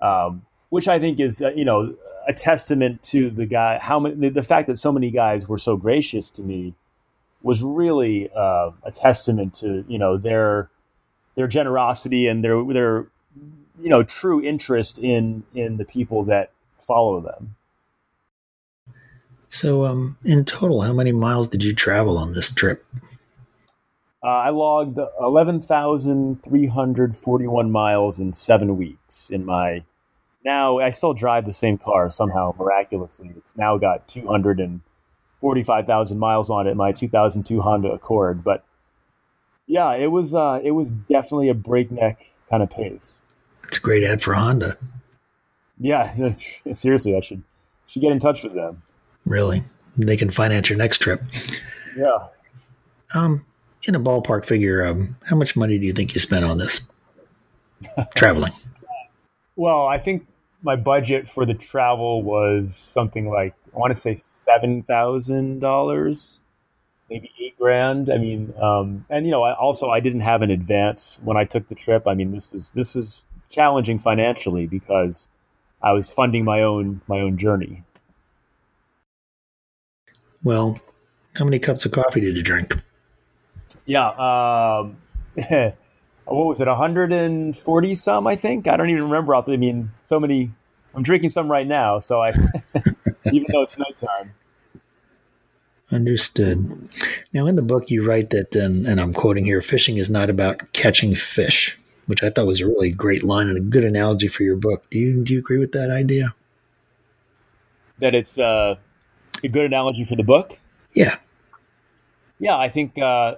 um, 0.02 0.42
which 0.70 0.88
I 0.88 0.98
think 0.98 1.20
is 1.20 1.42
uh, 1.42 1.50
you 1.54 1.64
know 1.64 1.94
a 2.26 2.32
testament 2.32 3.02
to 3.02 3.30
the 3.30 3.46
guy 3.46 3.78
how 3.80 4.00
many 4.00 4.28
the 4.28 4.42
fact 4.42 4.66
that 4.66 4.76
so 4.76 4.92
many 4.92 5.10
guys 5.10 5.48
were 5.48 5.58
so 5.58 5.76
gracious 5.76 6.30
to 6.30 6.42
me 6.42 6.74
was 7.42 7.62
really 7.62 8.28
uh, 8.34 8.70
a 8.82 8.90
testament 8.90 9.54
to 9.54 9.84
you 9.88 9.98
know 9.98 10.16
their 10.16 10.68
their 11.36 11.46
generosity 11.46 12.26
and 12.26 12.42
their 12.42 12.62
their 12.64 13.06
you 13.80 13.88
know 13.88 14.02
true 14.02 14.42
interest 14.42 14.98
in 14.98 15.44
in 15.54 15.76
the 15.76 15.84
people 15.84 16.24
that 16.24 16.50
follow 16.80 17.20
them. 17.20 17.56
So, 19.48 19.84
um, 19.86 20.18
in 20.24 20.44
total, 20.44 20.82
how 20.82 20.92
many 20.92 21.12
miles 21.12 21.48
did 21.48 21.62
you 21.62 21.72
travel 21.72 22.18
on 22.18 22.34
this 22.34 22.50
trip? 22.52 22.84
Uh, 24.22 24.26
I 24.26 24.50
logged 24.50 24.98
eleven 25.20 25.60
thousand 25.60 26.42
three 26.42 26.66
hundred 26.66 27.14
forty-one 27.14 27.70
miles 27.70 28.18
in 28.18 28.32
seven 28.32 28.76
weeks 28.76 29.30
in 29.30 29.44
my 29.44 29.84
now 30.46 30.78
I 30.78 30.90
still 30.90 31.12
drive 31.12 31.44
the 31.44 31.52
same 31.52 31.76
car 31.76 32.08
somehow 32.08 32.54
miraculously. 32.56 33.32
It's 33.36 33.56
now 33.56 33.76
got 33.78 34.06
245,000 34.08 36.18
miles 36.18 36.50
on 36.50 36.68
it, 36.68 36.76
my 36.76 36.92
2002 36.92 37.60
Honda 37.60 37.90
Accord. 37.90 38.44
But 38.44 38.64
yeah, 39.66 39.94
it 39.94 40.12
was 40.12 40.34
uh, 40.34 40.60
it 40.62 40.70
was 40.70 40.92
definitely 40.92 41.48
a 41.48 41.54
breakneck 41.54 42.30
kind 42.48 42.62
of 42.62 42.70
pace. 42.70 43.24
It's 43.64 43.76
a 43.76 43.80
great 43.80 44.04
ad 44.04 44.22
for 44.22 44.34
Honda. 44.34 44.78
Yeah, 45.78 46.34
seriously, 46.72 47.16
I 47.16 47.20
should 47.20 47.42
should 47.88 48.00
get 48.00 48.12
in 48.12 48.20
touch 48.20 48.44
with 48.44 48.54
them. 48.54 48.82
Really, 49.26 49.64
they 49.98 50.16
can 50.16 50.30
finance 50.30 50.70
your 50.70 50.78
next 50.78 50.98
trip. 50.98 51.20
Yeah. 51.96 52.28
Um, 53.14 53.44
in 53.88 53.96
a 53.96 54.00
ballpark 54.00 54.44
figure, 54.44 54.86
um, 54.86 55.16
how 55.24 55.34
much 55.34 55.56
money 55.56 55.76
do 55.78 55.86
you 55.86 55.92
think 55.92 56.14
you 56.14 56.20
spent 56.20 56.44
on 56.44 56.58
this 56.58 56.82
traveling? 58.14 58.52
Well, 59.56 59.86
I 59.86 59.98
think 59.98 60.26
my 60.66 60.76
budget 60.76 61.30
for 61.30 61.46
the 61.46 61.54
travel 61.54 62.24
was 62.24 62.74
something 62.74 63.30
like 63.30 63.54
I 63.72 63.78
want 63.78 63.94
to 63.94 64.00
say 64.00 64.16
seven 64.16 64.82
thousand 64.82 65.60
dollars, 65.60 66.42
maybe 67.08 67.30
eight 67.40 67.56
grand. 67.56 68.10
I 68.10 68.18
mean, 68.18 68.52
um, 68.60 69.06
and 69.08 69.24
you 69.24 69.30
know, 69.30 69.44
I, 69.44 69.54
also 69.54 69.88
I 69.88 70.00
didn't 70.00 70.22
have 70.22 70.42
an 70.42 70.50
advance 70.50 71.20
when 71.22 71.36
I 71.36 71.44
took 71.44 71.68
the 71.68 71.76
trip. 71.76 72.08
I 72.08 72.14
mean, 72.14 72.32
this 72.32 72.50
was 72.52 72.70
this 72.70 72.94
was 72.94 73.22
challenging 73.48 74.00
financially 74.00 74.66
because 74.66 75.28
I 75.80 75.92
was 75.92 76.10
funding 76.10 76.44
my 76.44 76.62
own 76.62 77.00
my 77.06 77.20
own 77.20 77.38
journey. 77.38 77.84
Well, 80.42 80.76
how 81.36 81.44
many 81.44 81.60
cups 81.60 81.86
of 81.86 81.92
coffee 81.92 82.20
did 82.20 82.36
you 82.36 82.42
drink? 82.42 82.74
Yeah, 83.84 84.08
um, 84.08 84.96
what 86.34 86.46
was 86.46 86.60
it, 86.60 86.66
140 86.66 87.94
some? 87.94 88.26
I 88.26 88.36
think 88.36 88.66
I 88.66 88.76
don't 88.76 88.90
even 88.90 89.04
remember. 89.04 89.34
I 89.34 89.56
mean, 89.56 89.92
so 90.00 90.18
many. 90.18 90.52
I'm 90.94 91.02
drinking 91.02 91.30
some 91.30 91.50
right 91.50 91.66
now, 91.66 92.00
so 92.00 92.22
I, 92.22 92.30
even 93.32 93.46
though 93.52 93.62
it's 93.62 93.78
nighttime. 93.78 94.32
Understood. 95.92 96.88
Now, 97.32 97.46
in 97.46 97.54
the 97.54 97.62
book, 97.62 97.90
you 97.90 98.06
write 98.06 98.30
that, 98.30 98.56
and, 98.56 98.86
and 98.86 99.00
I'm 99.00 99.12
quoting 99.12 99.44
here: 99.44 99.60
"Fishing 99.60 99.98
is 99.98 100.10
not 100.10 100.28
about 100.28 100.72
catching 100.72 101.14
fish," 101.14 101.78
which 102.06 102.24
I 102.24 102.30
thought 102.30 102.46
was 102.46 102.60
a 102.60 102.66
really 102.66 102.90
great 102.90 103.22
line 103.22 103.48
and 103.48 103.56
a 103.56 103.60
good 103.60 103.84
analogy 103.84 104.26
for 104.26 104.42
your 104.42 104.56
book. 104.56 104.84
Do 104.90 104.98
you 104.98 105.22
do 105.22 105.32
you 105.32 105.38
agree 105.38 105.58
with 105.58 105.72
that 105.72 105.90
idea? 105.90 106.34
That 108.00 108.14
it's 108.14 108.38
uh, 108.38 108.76
a 109.44 109.48
good 109.48 109.64
analogy 109.64 110.04
for 110.04 110.16
the 110.16 110.24
book. 110.24 110.58
Yeah. 110.92 111.16
Yeah, 112.38 112.56
I 112.56 112.68
think 112.68 112.98
uh, 112.98 113.36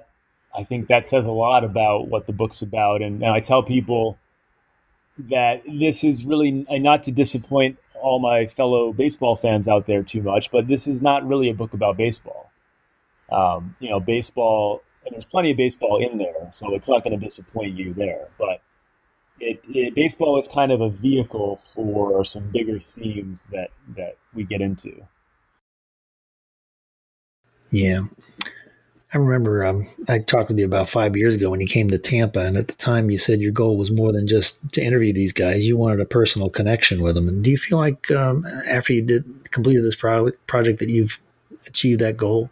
I 0.57 0.65
think 0.65 0.89
that 0.89 1.05
says 1.05 1.27
a 1.27 1.33
lot 1.33 1.65
about 1.65 2.09
what 2.09 2.27
the 2.27 2.33
book's 2.33 2.63
about. 2.63 3.03
And, 3.03 3.23
and 3.23 3.33
I 3.33 3.41
tell 3.41 3.63
people 3.63 4.19
that 5.19 5.63
this 5.67 6.05
is 6.05 6.25
really 6.25 6.67
not 6.71 7.03
to 7.05 7.13
disappoint 7.13 7.79
all 8.01 8.19
my 8.19 8.47
fellow 8.47 8.93
baseball 8.93 9.37
fans 9.37 9.69
out 9.69 9.87
there 9.87 10.03
too 10.03 10.23
much, 10.23 10.51
but 10.51 10.69
this 10.69 10.87
is 10.87 11.03
not 11.03 11.27
really 11.27 11.49
a 11.49 11.55
book 11.55 11.75
about 11.75 11.97
baseball. 11.97 12.51
Um, 13.31 13.77
you 13.81 13.91
know, 13.91 14.01
baseball, 14.01 14.83
and 15.05 15.15
there's 15.15 15.27
plenty 15.27 15.51
of 15.51 15.57
baseball 15.57 15.99
in 16.03 16.19
there, 16.19 16.51
so 16.55 16.75
it's 16.75 16.89
not 16.89 17.05
going 17.05 17.19
to 17.19 17.25
disappoint 17.25 17.77
you 17.77 17.93
there. 17.93 18.29
But 18.39 18.63
it, 19.41 19.61
it, 19.69 19.95
baseball 19.95 20.39
is 20.39 20.49
kind 20.49 20.73
of 20.73 20.81
a 20.81 20.89
vehicle 20.89 21.57
for 21.57 22.25
some 22.25 22.51
bigger 22.51 22.79
themes 22.79 23.41
that 23.53 23.71
that 23.97 24.17
we 24.35 24.45
get 24.45 24.61
into. 24.61 25.07
Yeah, 27.71 28.05
I 29.13 29.17
remember 29.17 29.65
um, 29.65 29.89
I 30.07 30.19
talked 30.19 30.49
with 30.49 30.59
you 30.59 30.67
about 30.67 30.89
five 30.89 31.17
years 31.17 31.35
ago 31.35 31.49
when 31.49 31.61
you 31.61 31.67
came 31.67 31.89
to 31.89 31.99
Tampa, 31.99 32.41
and 32.41 32.59
at 32.59 32.69
the 32.69 32.75
time 32.75 33.11
you 33.11 33.17
said 33.17 33.41
your 33.41 33.53
goal 33.53 33.79
was 33.79 33.91
more 33.91 34.13
than 34.13 34.29
just 34.29 34.71
to 34.73 34.83
interview 34.83 35.15
these 35.15 35.33
guys. 35.33 35.65
You 35.65 35.79
wanted 35.79 36.01
a 36.01 36.05
personal 36.05 36.51
connection 36.51 37.01
with 37.01 37.15
them. 37.15 37.27
And 37.27 37.43
do 37.43 37.49
you 37.49 37.57
feel 37.57 37.79
like 37.79 38.11
um, 38.11 38.47
after 38.69 38.93
you 38.93 39.01
did 39.01 39.51
completed 39.51 39.83
this 39.83 39.95
pro- 39.95 40.33
project 40.47 40.79
that 40.81 40.91
you've 40.91 41.19
achieved 41.67 42.03
that 42.03 42.19
goal? 42.19 42.51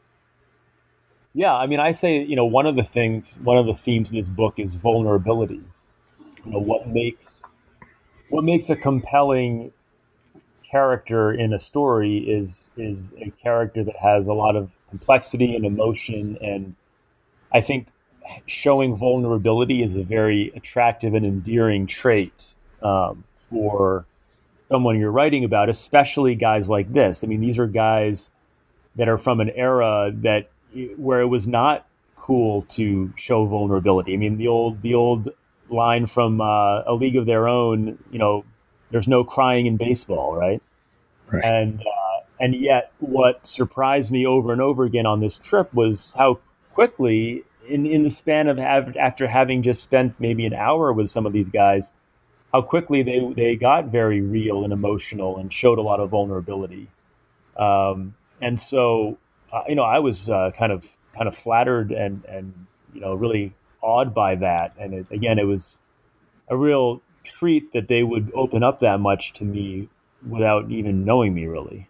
Yeah, 1.34 1.52
I 1.52 1.66
mean, 1.66 1.78
I 1.78 1.92
say 1.92 2.22
you 2.22 2.36
know 2.36 2.46
one 2.46 2.64
of 2.64 2.76
the 2.76 2.84
things, 2.84 3.38
one 3.42 3.58
of 3.58 3.66
the 3.66 3.75
themes 3.75 4.08
of 4.08 4.14
this 4.14 4.28
book 4.28 4.54
is 4.56 4.76
vulnerability. 4.76 5.60
You 6.46 6.52
know 6.52 6.60
what 6.60 6.88
makes 6.88 7.44
what 8.30 8.44
makes 8.44 8.70
a 8.70 8.76
compelling 8.76 9.72
character 10.70 11.32
in 11.32 11.52
a 11.52 11.58
story 11.58 12.16
is 12.16 12.70
is 12.78 13.12
a 13.20 13.30
character 13.42 13.84
that 13.84 13.96
has 13.96 14.26
a 14.26 14.32
lot 14.32 14.56
of 14.56 14.70
complexity 14.88 15.55
and 15.57 15.64
emotion. 15.64 16.38
And 16.40 16.75
I 17.52 17.61
think 17.61 17.88
showing 18.47 18.97
vulnerability 18.97 19.83
is 19.83 19.95
a 19.97 20.02
very 20.02 20.52
attractive 20.57 21.14
and 21.14 21.25
endearing 21.25 21.87
trait 21.87 22.55
um, 22.83 23.25
for 23.50 24.07
someone 24.66 24.99
you're 24.99 25.12
writing 25.12 25.45
about, 25.45 25.69
especially 25.69 26.35
guys 26.35 26.69
like 26.69 26.93
this. 26.93 27.23
I 27.23 27.26
mean, 27.26 27.40
these 27.40 27.59
are 27.59 27.66
guys 27.66 28.31
that 28.97 29.09
are 29.09 29.19
from 29.19 29.40
an 29.40 29.50
era 29.50 30.12
that 30.23 30.50
where 30.97 31.21
it 31.21 31.26
was 31.26 31.47
not 31.47 31.87
cool 32.16 32.62
to 32.62 33.12
show 33.16 33.47
vulnerability. 33.47 34.14
I 34.14 34.16
mean, 34.16 34.37
the 34.37 34.49
old 34.49 34.83
the 34.83 34.95
old 34.95 35.31
line 35.69 36.07
from 36.07 36.40
uh, 36.40 36.83
A 36.87 36.95
League 36.95 37.16
of 37.16 37.26
Their 37.26 37.49
Own, 37.49 37.99
you 38.11 38.19
know, 38.19 38.45
there's 38.90 39.09
no 39.09 39.25
crying 39.25 39.66
in 39.66 39.76
baseball, 39.76 40.35
right? 40.35 40.62
right. 41.33 41.45
And 41.45 41.81
uh, 41.81 41.95
and 42.38 42.55
yet, 42.55 42.93
what 42.99 43.47
surprised 43.47 44.12
me 44.12 44.26
over 44.26 44.52
and 44.52 44.61
over 44.61 44.85
again 44.85 45.07
on 45.07 45.21
this 45.21 45.38
trip 45.38 45.73
was 45.73 46.14
how 46.16 46.40
quickly, 46.75 47.45
in, 47.69 47.87
in 47.87 48.02
the 48.02 48.11
span 48.11 48.49
of 48.49 48.59
have, 48.59 48.97
after 48.97 49.26
having 49.26 49.62
just 49.62 49.83
spent 49.83 50.14
maybe 50.19 50.47
an 50.47 50.55
hour 50.55 50.93
with 50.93 51.09
some 51.09 51.26
of 51.26 51.33
these 51.33 51.49
guys, 51.49 51.93
how 52.52 52.62
quickly 52.62 53.02
they, 53.02 53.33
they 53.35 53.57
got 53.57 53.87
very 53.87 54.21
real 54.21 54.64
and 54.64 54.73
emotional 54.73 55.38
and 55.38 55.52
showed 55.52 55.78
a 55.78 55.83
lot 55.83 56.00
of 56.00 56.11
vulnerability. 56.11 56.88
Um, 57.57 58.14
and 58.40 58.61
so 58.61 59.19
uh, 59.52 59.62
you 59.69 59.75
know 59.75 59.83
I 59.83 59.99
was 59.99 60.28
uh, 60.28 60.50
kind 60.57 60.73
of 60.73 60.88
kind 61.14 61.28
of 61.28 61.37
flattered 61.37 61.90
and 61.90 62.25
and 62.26 62.66
you 62.93 63.00
know 63.00 63.14
really 63.14 63.55
awed 63.83 64.14
by 64.14 64.35
that. 64.37 64.75
And 64.78 64.95
it, 64.95 65.07
again, 65.11 65.38
it 65.38 65.45
was 65.45 65.81
a 66.49 66.57
real 66.57 67.02
treat 67.25 67.73
that 67.73 67.88
they 67.88 68.02
would 68.02 68.31
open 68.35 68.62
up 68.62 68.81
that 68.81 69.00
much 69.00 69.33
to 69.35 69.45
me 69.45 69.88
without 70.28 70.71
even 70.71 71.05
knowing 71.05 71.35
me 71.35 71.47
really. 71.47 71.88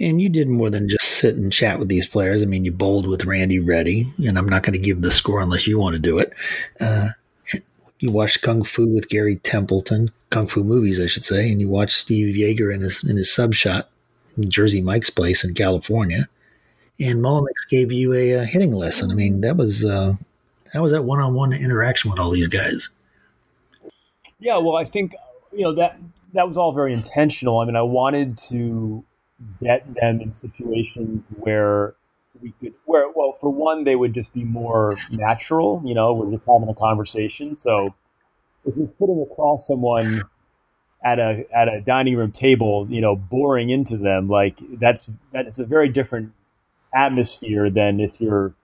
And 0.00 0.20
you 0.20 0.30
did 0.30 0.48
more 0.48 0.70
than 0.70 0.88
just 0.88 1.04
sit 1.04 1.36
and 1.36 1.52
chat 1.52 1.78
with 1.78 1.88
these 1.88 2.08
players. 2.08 2.42
I 2.42 2.46
mean, 2.46 2.64
you 2.64 2.72
bowled 2.72 3.06
with 3.06 3.26
Randy 3.26 3.58
Ready, 3.58 4.12
and 4.24 4.38
I'm 4.38 4.48
not 4.48 4.62
going 4.62 4.72
to 4.72 4.78
give 4.78 5.02
the 5.02 5.10
score 5.10 5.42
unless 5.42 5.66
you 5.66 5.78
want 5.78 5.92
to 5.92 5.98
do 5.98 6.18
it. 6.18 6.32
Uh, 6.80 7.10
you 7.98 8.10
watched 8.10 8.40
Kung 8.40 8.64
Fu 8.64 8.86
with 8.86 9.10
Gary 9.10 9.36
Templeton, 9.36 10.10
Kung 10.30 10.46
Fu 10.46 10.64
movies, 10.64 10.98
I 10.98 11.06
should 11.06 11.24
say, 11.24 11.52
and 11.52 11.60
you 11.60 11.68
watched 11.68 11.98
Steve 11.98 12.34
Yeager 12.34 12.74
in 12.74 12.80
his 12.80 13.04
in 13.04 13.18
his 13.18 13.32
sub 13.32 13.52
shot, 13.52 13.90
Jersey 14.40 14.80
Mike's 14.80 15.10
place 15.10 15.44
in 15.44 15.54
California. 15.54 16.28
And 16.98 17.22
Mulliniks 17.22 17.68
gave 17.68 17.92
you 17.92 18.12
a, 18.12 18.32
a, 18.32 18.44
hitting 18.44 18.72
lesson. 18.72 19.10
I 19.10 19.14
mean, 19.14 19.40
that 19.42 19.56
was 19.56 19.84
uh, 19.84 20.14
that 20.72 20.82
was 20.82 20.92
that 20.92 21.02
one 21.02 21.20
on 21.20 21.34
one 21.34 21.52
interaction 21.52 22.10
with 22.10 22.20
all 22.20 22.30
these 22.30 22.48
guys. 22.48 22.88
Yeah, 24.38 24.56
well, 24.56 24.76
I 24.76 24.84
think 24.86 25.14
you 25.52 25.64
know 25.64 25.74
that 25.74 25.98
that 26.32 26.46
was 26.46 26.56
all 26.56 26.72
very 26.72 26.94
intentional. 26.94 27.58
I 27.58 27.66
mean, 27.66 27.76
I 27.76 27.82
wanted 27.82 28.38
to 28.48 29.04
get 29.60 29.94
them 29.94 30.20
in 30.20 30.32
situations 30.34 31.28
where 31.36 31.94
we 32.42 32.52
could 32.60 32.74
where 32.84 33.10
well 33.10 33.32
for 33.32 33.50
one 33.50 33.84
they 33.84 33.96
would 33.96 34.14
just 34.14 34.32
be 34.32 34.44
more 34.44 34.96
natural 35.12 35.82
you 35.84 35.94
know 35.94 36.12
we're 36.12 36.30
just 36.30 36.46
having 36.46 36.68
a 36.68 36.74
conversation. 36.74 37.56
So 37.56 37.94
if 38.64 38.76
you're 38.76 38.88
sitting 38.98 39.26
across 39.30 39.66
someone 39.66 40.22
at 41.04 41.18
a 41.18 41.44
at 41.54 41.68
a 41.68 41.80
dining 41.80 42.16
room 42.16 42.30
table 42.30 42.86
you 42.90 43.00
know 43.00 43.16
boring 43.16 43.70
into 43.70 43.96
them 43.96 44.28
like 44.28 44.58
that's 44.78 45.10
that's 45.32 45.58
a 45.58 45.64
very 45.64 45.88
different 45.88 46.32
atmosphere 46.94 47.70
than 47.70 48.00
if 48.00 48.20
you're 48.20 48.54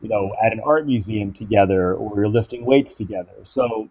you 0.00 0.08
know 0.08 0.34
at 0.44 0.52
an 0.52 0.60
art 0.64 0.86
museum 0.86 1.32
together 1.32 1.94
or 1.94 2.16
you're 2.16 2.28
lifting 2.28 2.64
weights 2.64 2.94
together. 2.94 3.32
So 3.42 3.88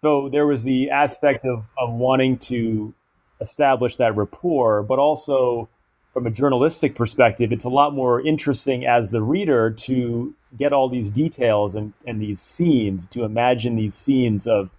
so 0.00 0.28
there 0.28 0.46
was 0.46 0.64
the 0.64 0.90
aspect 0.90 1.44
of 1.44 1.70
of 1.78 1.92
wanting 1.92 2.38
to 2.38 2.94
establish 3.42 3.96
that 3.96 4.16
rapport 4.16 4.82
but 4.82 4.98
also 4.98 5.68
from 6.12 6.26
a 6.26 6.30
journalistic 6.30 6.94
perspective, 6.94 7.52
it's 7.52 7.64
a 7.64 7.70
lot 7.70 7.94
more 7.94 8.20
interesting 8.20 8.84
as 8.84 9.10
the 9.12 9.22
reader 9.22 9.70
to 9.70 10.34
get 10.58 10.72
all 10.72 10.88
these 10.88 11.08
details 11.08 11.74
and, 11.74 11.94
and 12.06 12.20
these 12.20 12.38
scenes, 12.38 13.06
to 13.06 13.24
imagine 13.24 13.76
these 13.76 13.94
scenes 13.94 14.46
of 14.46 14.74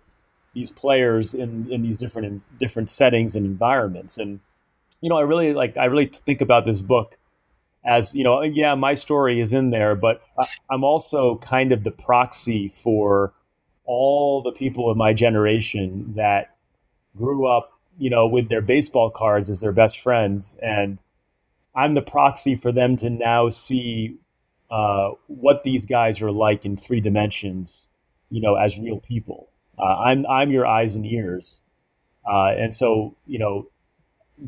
these 0.54 0.70
players 0.70 1.34
in, 1.34 1.72
in 1.72 1.82
these 1.82 1.98
different 1.98 2.28
in 2.28 2.42
different 2.60 2.90
settings 2.90 3.36
and 3.36 3.46
environments. 3.48 4.20
And 4.20 4.40
you 5.02 5.10
know, 5.10 5.18
I 5.18 5.22
really 5.22 5.54
like 5.54 5.76
I 5.76 5.86
really 5.86 6.06
think 6.06 6.42
about 6.42 6.66
this 6.66 6.82
book 6.82 7.18
as 7.86 8.14
you 8.16 8.24
know, 8.24 8.42
yeah, 8.42 8.76
my 8.76 8.94
story 8.94 9.40
is 9.40 9.54
in 9.54 9.72
there, 9.72 9.96
but 9.96 10.22
I'm 10.70 10.84
also 10.84 11.38
kind 11.38 11.72
of 11.72 11.84
the 11.84 11.92
proxy 11.92 12.70
for 12.70 13.34
all 13.86 14.42
the 14.42 14.52
people 14.52 14.90
of 14.90 14.96
my 14.96 15.14
generation 15.14 16.14
that 16.16 16.56
grew 17.18 17.46
up, 17.46 17.72
you 17.98 18.10
know, 18.10 18.28
with 18.28 18.50
their 18.50 18.62
baseball 18.62 19.10
cards 19.10 19.50
as 19.50 19.62
their 19.62 19.72
best 19.72 20.00
friends 20.00 20.58
and 20.62 20.98
I'm 21.76 21.94
the 21.96 22.02
proxy 22.02 22.56
for 22.56 22.72
them 22.72 22.98
to 22.98 23.10
now 23.10 23.50
see 23.50 24.18
uh, 24.70 25.12
what 25.28 25.64
these 25.64 25.86
guys 25.86 26.22
are 26.22 26.32
like 26.32 26.66
in 26.66 26.78
three 26.78 27.00
dimensions, 27.00 27.90
you 28.30 28.42
know, 28.42 28.56
as 28.56 28.78
real 28.78 29.00
people. 29.00 29.50
Uh, 29.78 29.84
I'm 29.84 30.26
I'm 30.28 30.52
your 30.52 30.68
eyes 30.68 30.96
and 30.96 31.06
ears, 31.06 31.62
uh, 32.32 32.50
and 32.50 32.76
so 32.76 33.16
you 33.26 33.40
know, 33.40 33.68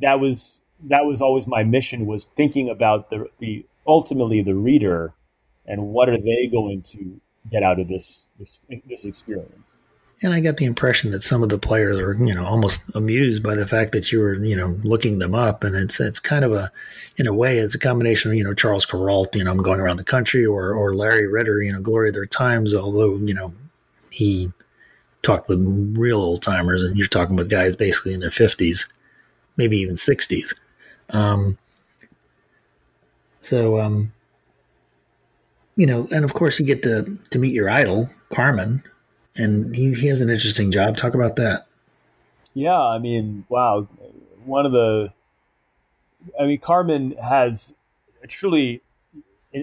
that 0.02 0.20
was 0.20 0.62
that 0.84 1.06
was 1.06 1.22
always 1.22 1.48
my 1.48 1.64
mission 1.64 2.06
was 2.06 2.26
thinking 2.36 2.70
about 2.70 3.10
the 3.10 3.28
the 3.40 3.66
ultimately 3.88 4.44
the 4.44 4.54
reader, 4.54 5.14
and 5.66 5.88
what 5.88 6.10
are 6.10 6.18
they 6.18 6.48
going 6.52 6.84
to 6.84 7.20
get 7.52 7.64
out 7.64 7.80
of 7.80 7.88
this 7.88 8.30
this 8.38 8.60
this 8.88 9.06
experience. 9.06 9.78
And 10.22 10.34
I 10.34 10.40
got 10.40 10.58
the 10.58 10.66
impression 10.66 11.12
that 11.12 11.24
some 11.24 11.44
of 11.44 11.50
the 11.50 11.58
players 11.58 12.00
are, 12.00 12.14
you 12.14 12.34
know, 12.34 12.46
almost 12.46 12.84
amused 12.96 13.44
by 13.44 13.54
the 13.54 13.68
fact 13.68 13.92
that 13.92 14.12
you 14.12 14.20
were, 14.20 14.36
you 14.36 14.56
know, 14.56 14.80
looking 14.84 15.20
them 15.20 15.36
up. 15.36 15.64
And 15.64 15.76
it's 15.76 16.00
it's 16.00 16.22
kind 16.22 16.46
of 16.46 16.54
a, 16.54 16.72
in 17.18 17.28
a 17.28 17.34
way, 17.34 17.58
it's 17.60 17.76
a 17.76 17.80
combination 17.80 18.32
of, 18.32 18.38
you 18.38 18.44
know, 18.44 18.54
Charles 18.54 18.86
Kuralt, 18.86 19.36
you 19.36 19.44
know, 19.44 19.52
I'm 19.52 19.58
going 19.58 19.82
around 19.82 19.98
the 19.98 20.06
country, 20.06 20.46
or 20.46 20.74
or 20.74 20.96
Larry 20.96 21.28
Ritter, 21.28 21.62
you 21.62 21.72
know, 21.72 21.82
Glory 21.82 22.10
of 22.10 22.14
Their 22.16 22.26
Times. 22.26 22.74
Although, 22.74 23.18
you 23.18 23.34
know, 23.34 23.54
he 24.10 24.52
talked 25.22 25.50
with 25.50 25.60
real 25.98 26.22
old 26.22 26.42
timers, 26.42 26.82
and 26.82 26.96
you're 26.96 27.08
talking 27.08 27.36
with 27.36 27.50
guys 27.50 27.76
basically 27.76 28.14
in 28.14 28.22
their 28.22 28.32
fifties, 28.32 28.88
maybe 29.58 29.78
even 29.78 29.98
sixties. 29.98 30.56
Um, 31.10 31.58
so, 33.40 33.80
um, 33.80 34.14
you 35.76 35.86
know, 35.86 36.08
and 36.10 36.24
of 36.24 36.34
course, 36.34 36.58
you 36.58 36.66
get 36.66 36.84
to 36.84 37.20
to 37.32 37.38
meet 37.38 37.54
your 37.54 37.70
idol, 37.70 38.10
Carman 38.34 38.82
and 39.36 39.76
he, 39.76 39.94
he 39.94 40.08
has 40.08 40.22
an 40.22 40.30
interesting 40.30 40.72
job. 40.72 40.98
Talk 40.98 41.14
about 41.14 41.36
that. 41.36 41.68
Yeah, 42.54 42.80
I 42.80 43.00
mean, 43.00 43.46
wow, 43.50 43.88
one 44.46 44.66
of 44.66 44.72
the, 44.72 45.12
I 46.40 46.46
mean, 46.46 46.60
Carman 46.60 47.12
has 47.22 47.76
a 48.24 48.28
truly 48.28 48.82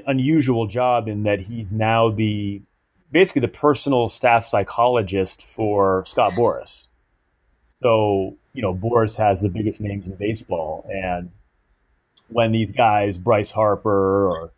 unusual 0.06 0.66
job 0.66 1.08
in 1.08 1.22
that 1.24 1.40
he's 1.40 1.72
now 1.72 2.10
the 2.10 2.60
basically 3.10 3.40
the 3.40 3.48
personal 3.48 4.08
staff 4.08 4.44
psychologist 4.44 5.42
for 5.44 6.02
Scott 6.06 6.32
Boras. 6.32 6.88
So 7.82 8.36
you 8.54 8.62
know, 8.62 8.74
Boras 8.74 9.16
has 9.16 9.40
the 9.40 9.48
biggest 9.48 9.80
names 9.80 10.06
in 10.06 10.14
baseball, 10.14 10.86
and 10.92 11.30
when 12.28 12.52
these 12.52 12.72
guys, 12.72 13.18
Bryce 13.18 13.50
Harper 13.50 14.28
or 14.28 14.52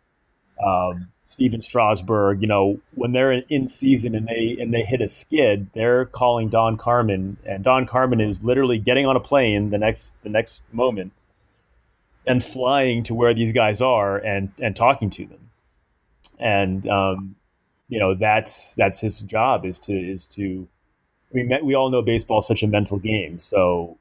um, 0.65 1.09
Stephen 1.35 1.59
Strasburg, 1.59 2.41
you 2.41 2.47
know, 2.47 2.79
when 2.93 3.11
they're 3.11 3.33
in 3.33 3.67
season 3.67 4.15
and 4.15 4.25
they 4.25 4.55
and 4.57 4.73
they 4.73 4.83
hit 4.83 5.01
a 5.01 5.09
skid, 5.09 5.67
they're 5.73 6.05
calling 6.05 6.47
Don 6.47 6.77
Carman, 6.77 7.35
and 7.45 7.61
Don 7.61 7.85
Carman 7.85 8.21
is 8.21 8.41
literally 8.45 8.79
getting 8.79 9.05
on 9.05 9.17
a 9.17 9.19
plane 9.19 9.69
the 9.69 9.77
next 9.77 10.15
the 10.23 10.29
next 10.29 10.61
moment 10.71 11.11
and 12.25 12.41
flying 12.41 13.03
to 13.03 13.13
where 13.13 13.33
these 13.33 13.51
guys 13.51 13.81
are 13.81 14.17
and 14.17 14.53
and 14.61 14.77
talking 14.77 15.09
to 15.09 15.25
them, 15.25 15.49
and 16.39 16.87
um, 16.87 17.35
you 17.89 17.99
know 17.99 18.15
that's 18.15 18.73
that's 18.75 19.01
his 19.01 19.19
job 19.19 19.65
is 19.65 19.77
to 19.79 19.93
is 19.93 20.27
to. 20.27 20.69
We 21.33 21.43
met, 21.43 21.65
we 21.65 21.75
all 21.75 21.89
know 21.89 22.01
baseball 22.01 22.39
is 22.39 22.47
such 22.47 22.63
a 22.63 22.67
mental 22.67 22.97
game, 22.97 23.39
so 23.39 23.97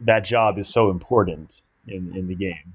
that 0.00 0.24
job 0.24 0.58
is 0.58 0.66
so 0.66 0.90
important 0.90 1.62
in 1.86 2.16
in 2.16 2.26
the 2.26 2.34
game. 2.34 2.74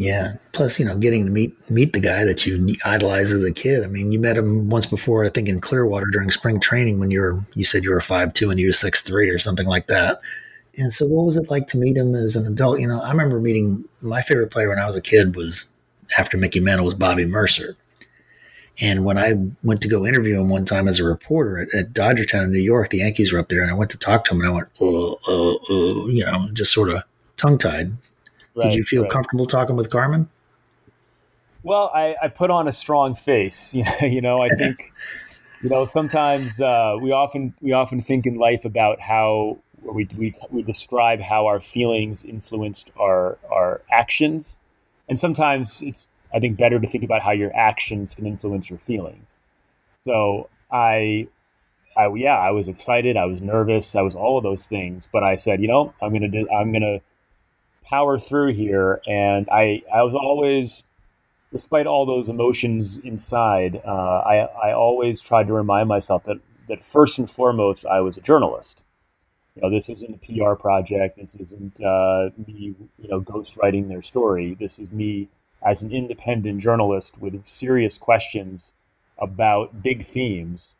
Yeah. 0.00 0.36
Plus, 0.52 0.80
you 0.80 0.86
know, 0.86 0.96
getting 0.96 1.26
to 1.26 1.30
meet 1.30 1.70
meet 1.70 1.92
the 1.92 2.00
guy 2.00 2.24
that 2.24 2.46
you 2.46 2.74
idolized 2.86 3.34
as 3.34 3.44
a 3.44 3.52
kid. 3.52 3.84
I 3.84 3.86
mean, 3.86 4.12
you 4.12 4.18
met 4.18 4.38
him 4.38 4.70
once 4.70 4.86
before, 4.86 5.26
I 5.26 5.28
think, 5.28 5.46
in 5.46 5.60
Clearwater 5.60 6.06
during 6.06 6.30
spring 6.30 6.58
training 6.58 6.98
when 6.98 7.10
you 7.10 7.20
were 7.20 7.44
you 7.52 7.66
said 7.66 7.84
you 7.84 7.90
were 7.90 8.00
five 8.00 8.32
two 8.32 8.48
and 8.48 8.58
you 8.58 8.68
were 8.68 8.72
six 8.72 9.02
three 9.02 9.28
or 9.28 9.38
something 9.38 9.66
like 9.66 9.88
that. 9.88 10.22
And 10.78 10.90
so, 10.90 11.04
what 11.04 11.26
was 11.26 11.36
it 11.36 11.50
like 11.50 11.66
to 11.66 11.76
meet 11.76 11.98
him 11.98 12.14
as 12.14 12.34
an 12.34 12.46
adult? 12.46 12.80
You 12.80 12.86
know, 12.86 12.98
I 13.02 13.10
remember 13.10 13.38
meeting 13.40 13.84
my 14.00 14.22
favorite 14.22 14.50
player 14.50 14.70
when 14.70 14.78
I 14.78 14.86
was 14.86 14.96
a 14.96 15.02
kid 15.02 15.36
was 15.36 15.66
after 16.16 16.38
Mickey 16.38 16.60
Mantle 16.60 16.86
was 16.86 16.94
Bobby 16.94 17.26
Murcer. 17.26 17.76
And 18.80 19.04
when 19.04 19.18
I 19.18 19.34
went 19.62 19.82
to 19.82 19.88
go 19.88 20.06
interview 20.06 20.40
him 20.40 20.48
one 20.48 20.64
time 20.64 20.88
as 20.88 20.98
a 20.98 21.04
reporter 21.04 21.58
at, 21.58 21.74
at 21.74 21.92
Dodgertown 21.92 22.44
in 22.44 22.52
New 22.52 22.58
York, 22.60 22.88
the 22.88 22.98
Yankees 22.98 23.34
were 23.34 23.38
up 23.38 23.50
there, 23.50 23.60
and 23.60 23.70
I 23.70 23.74
went 23.74 23.90
to 23.90 23.98
talk 23.98 24.24
to 24.24 24.34
him, 24.34 24.40
and 24.40 24.48
I 24.48 24.52
went, 24.52 24.68
uh, 24.80 26.08
you 26.08 26.24
know, 26.24 26.48
just 26.54 26.72
sort 26.72 26.88
of 26.88 27.02
tongue 27.36 27.58
tied 27.58 27.92
Right, 28.54 28.70
Did 28.70 28.74
you 28.74 28.84
feel 28.84 29.02
right. 29.02 29.10
comfortable 29.10 29.46
talking 29.46 29.76
with 29.76 29.90
Carman? 29.90 30.28
Well, 31.62 31.90
I, 31.94 32.16
I 32.22 32.28
put 32.28 32.50
on 32.50 32.68
a 32.68 32.72
strong 32.72 33.14
face. 33.14 33.74
you 34.00 34.20
know, 34.20 34.40
I 34.40 34.48
think, 34.48 34.92
you 35.62 35.68
know, 35.68 35.86
sometimes 35.86 36.60
uh, 36.60 36.96
we 37.00 37.12
often 37.12 37.54
we 37.60 37.72
often 37.72 38.00
think 38.00 38.26
in 38.26 38.36
life 38.36 38.64
about 38.64 39.00
how 39.00 39.58
we, 39.82 40.08
we 40.16 40.34
we 40.50 40.62
describe 40.62 41.20
how 41.20 41.46
our 41.46 41.60
feelings 41.60 42.24
influenced 42.24 42.90
our 42.98 43.38
our 43.50 43.82
actions, 43.90 44.56
and 45.08 45.18
sometimes 45.18 45.82
it's 45.82 46.06
I 46.32 46.40
think 46.40 46.56
better 46.56 46.78
to 46.78 46.86
think 46.86 47.04
about 47.04 47.22
how 47.22 47.32
your 47.32 47.54
actions 47.54 48.14
can 48.14 48.26
influence 48.26 48.70
your 48.70 48.78
feelings. 48.78 49.40
So 50.02 50.48
I 50.72 51.28
I, 51.96 52.08
yeah, 52.14 52.38
I 52.38 52.50
was 52.52 52.68
excited. 52.68 53.16
I 53.16 53.26
was 53.26 53.40
nervous. 53.40 53.94
I 53.94 54.02
was 54.02 54.14
all 54.14 54.38
of 54.38 54.44
those 54.44 54.66
things. 54.66 55.08
But 55.12 55.22
I 55.22 55.34
said, 55.34 55.60
you 55.60 55.68
know, 55.68 55.92
I'm 56.00 56.12
gonna 56.12 56.28
do, 56.28 56.48
I'm 56.50 56.72
gonna 56.72 57.00
power 57.90 58.18
through 58.18 58.54
here. 58.54 59.02
And 59.06 59.48
I, 59.50 59.82
I 59.92 60.02
was 60.02 60.14
always, 60.14 60.84
despite 61.52 61.86
all 61.86 62.06
those 62.06 62.28
emotions 62.28 62.98
inside, 62.98 63.82
uh, 63.84 64.22
I, 64.24 64.48
I 64.68 64.72
always 64.72 65.20
tried 65.20 65.48
to 65.48 65.52
remind 65.52 65.88
myself 65.88 66.24
that, 66.24 66.38
that 66.68 66.84
first 66.84 67.18
and 67.18 67.28
foremost, 67.28 67.84
I 67.84 68.00
was 68.00 68.16
a 68.16 68.20
journalist. 68.20 68.80
You 69.56 69.62
know, 69.62 69.70
this 69.70 69.88
isn't 69.88 70.14
a 70.14 70.18
PR 70.18 70.54
project. 70.54 71.18
This 71.18 71.34
isn't 71.34 71.80
uh, 71.82 72.30
me, 72.46 72.74
you 72.98 73.08
know, 73.08 73.20
ghostwriting 73.20 73.88
their 73.88 74.02
story. 74.02 74.56
This 74.58 74.78
is 74.78 74.92
me 74.92 75.28
as 75.66 75.82
an 75.82 75.92
independent 75.92 76.60
journalist 76.60 77.18
with 77.20 77.46
serious 77.46 77.98
questions 77.98 78.72
about 79.18 79.82
big 79.82 80.06
themes. 80.06 80.76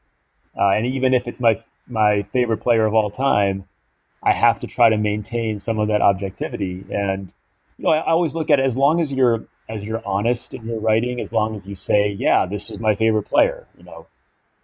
Uh, 0.56 0.70
and 0.70 0.86
even 0.86 1.12
if 1.12 1.26
it's 1.26 1.40
my 1.40 1.56
my 1.88 2.22
favorite 2.32 2.58
player 2.58 2.86
of 2.86 2.94
all 2.94 3.10
time, 3.10 3.64
I 4.22 4.32
have 4.32 4.60
to 4.60 4.66
try 4.66 4.88
to 4.90 4.98
maintain 4.98 5.58
some 5.58 5.78
of 5.78 5.88
that 5.88 6.02
objectivity. 6.02 6.84
And 6.90 7.32
you 7.78 7.84
know, 7.84 7.90
I 7.90 8.10
always 8.10 8.34
look 8.34 8.50
at 8.50 8.60
it 8.60 8.64
as 8.64 8.76
long 8.76 9.00
as 9.00 9.12
you're 9.12 9.44
as 9.68 9.84
you're 9.84 10.02
honest 10.04 10.52
in 10.52 10.66
your 10.66 10.80
writing, 10.80 11.20
as 11.20 11.32
long 11.32 11.54
as 11.54 11.66
you 11.66 11.74
say, 11.76 12.10
yeah, 12.18 12.44
this 12.44 12.70
is 12.70 12.80
my 12.80 12.94
favorite 12.94 13.22
player, 13.22 13.66
you 13.78 13.84
know, 13.84 14.06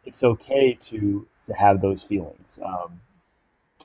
it's 0.05 0.23
okay 0.25 0.77
to 0.81 1.27
to 1.47 1.53
have 1.55 1.81
those 1.81 2.03
feelings. 2.03 2.59
Um, 2.65 3.01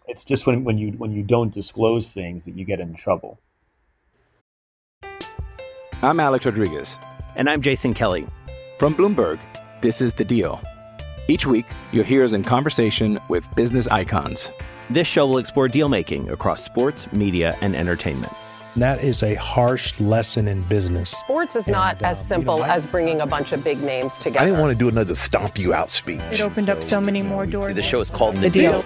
it's 0.07 0.25
just 0.25 0.47
when, 0.47 0.63
when 0.63 0.77
you 0.77 0.91
when 0.93 1.11
you 1.11 1.23
don't 1.23 1.53
disclose 1.53 2.09
things 2.09 2.45
that 2.45 2.57
you 2.57 2.65
get 2.65 2.79
in 2.79 2.95
trouble. 2.95 3.39
I'm 6.01 6.19
Alex 6.19 6.45
Rodriguez. 6.45 6.99
And 7.35 7.49
I'm 7.49 7.61
Jason 7.61 7.93
Kelly. 7.93 8.27
From 8.79 8.95
Bloomberg, 8.95 9.39
this 9.81 10.01
is 10.01 10.13
The 10.13 10.25
Deal. 10.25 10.59
Each 11.27 11.45
week, 11.45 11.65
you'll 11.91 12.03
hear 12.03 12.23
us 12.23 12.33
in 12.33 12.43
conversation 12.43 13.19
with 13.29 13.47
business 13.55 13.87
icons. 13.87 14.51
This 14.91 15.07
show 15.07 15.25
will 15.25 15.37
explore 15.37 15.69
deal 15.69 15.87
making 15.87 16.29
across 16.29 16.61
sports, 16.63 17.09
media, 17.13 17.55
and 17.61 17.75
entertainment. 17.77 18.33
That 18.75 19.01
is 19.01 19.23
a 19.23 19.35
harsh 19.35 19.97
lesson 20.01 20.49
in 20.49 20.63
business. 20.63 21.11
Sports 21.11 21.55
is 21.55 21.67
not 21.67 21.95
And, 21.97 22.07
as 22.07 22.17
um, 22.19 22.23
simple 22.25 22.55
you 22.55 22.61
know, 22.63 22.67
I- 22.67 22.75
as 22.75 22.87
bringing 22.87 23.21
a 23.21 23.25
bunch 23.25 23.53
of 23.53 23.63
big 23.63 23.81
names 23.81 24.13
together. 24.15 24.39
I 24.41 24.45
didn't 24.45 24.59
want 24.59 24.73
to 24.73 24.77
do 24.77 24.89
another 24.89 25.15
stomp 25.15 25.57
you 25.57 25.73
out 25.73 25.89
speech. 25.89 26.19
It 26.31 26.41
opened 26.41 26.69
up 26.69 26.83
so 26.83 26.99
many 26.99 27.21
more 27.21 27.45
doors. 27.45 27.77
The 27.77 27.81
show 27.81 28.01
is 28.01 28.09
called 28.09 28.35
The 28.37 28.49
Deal. 28.49 28.83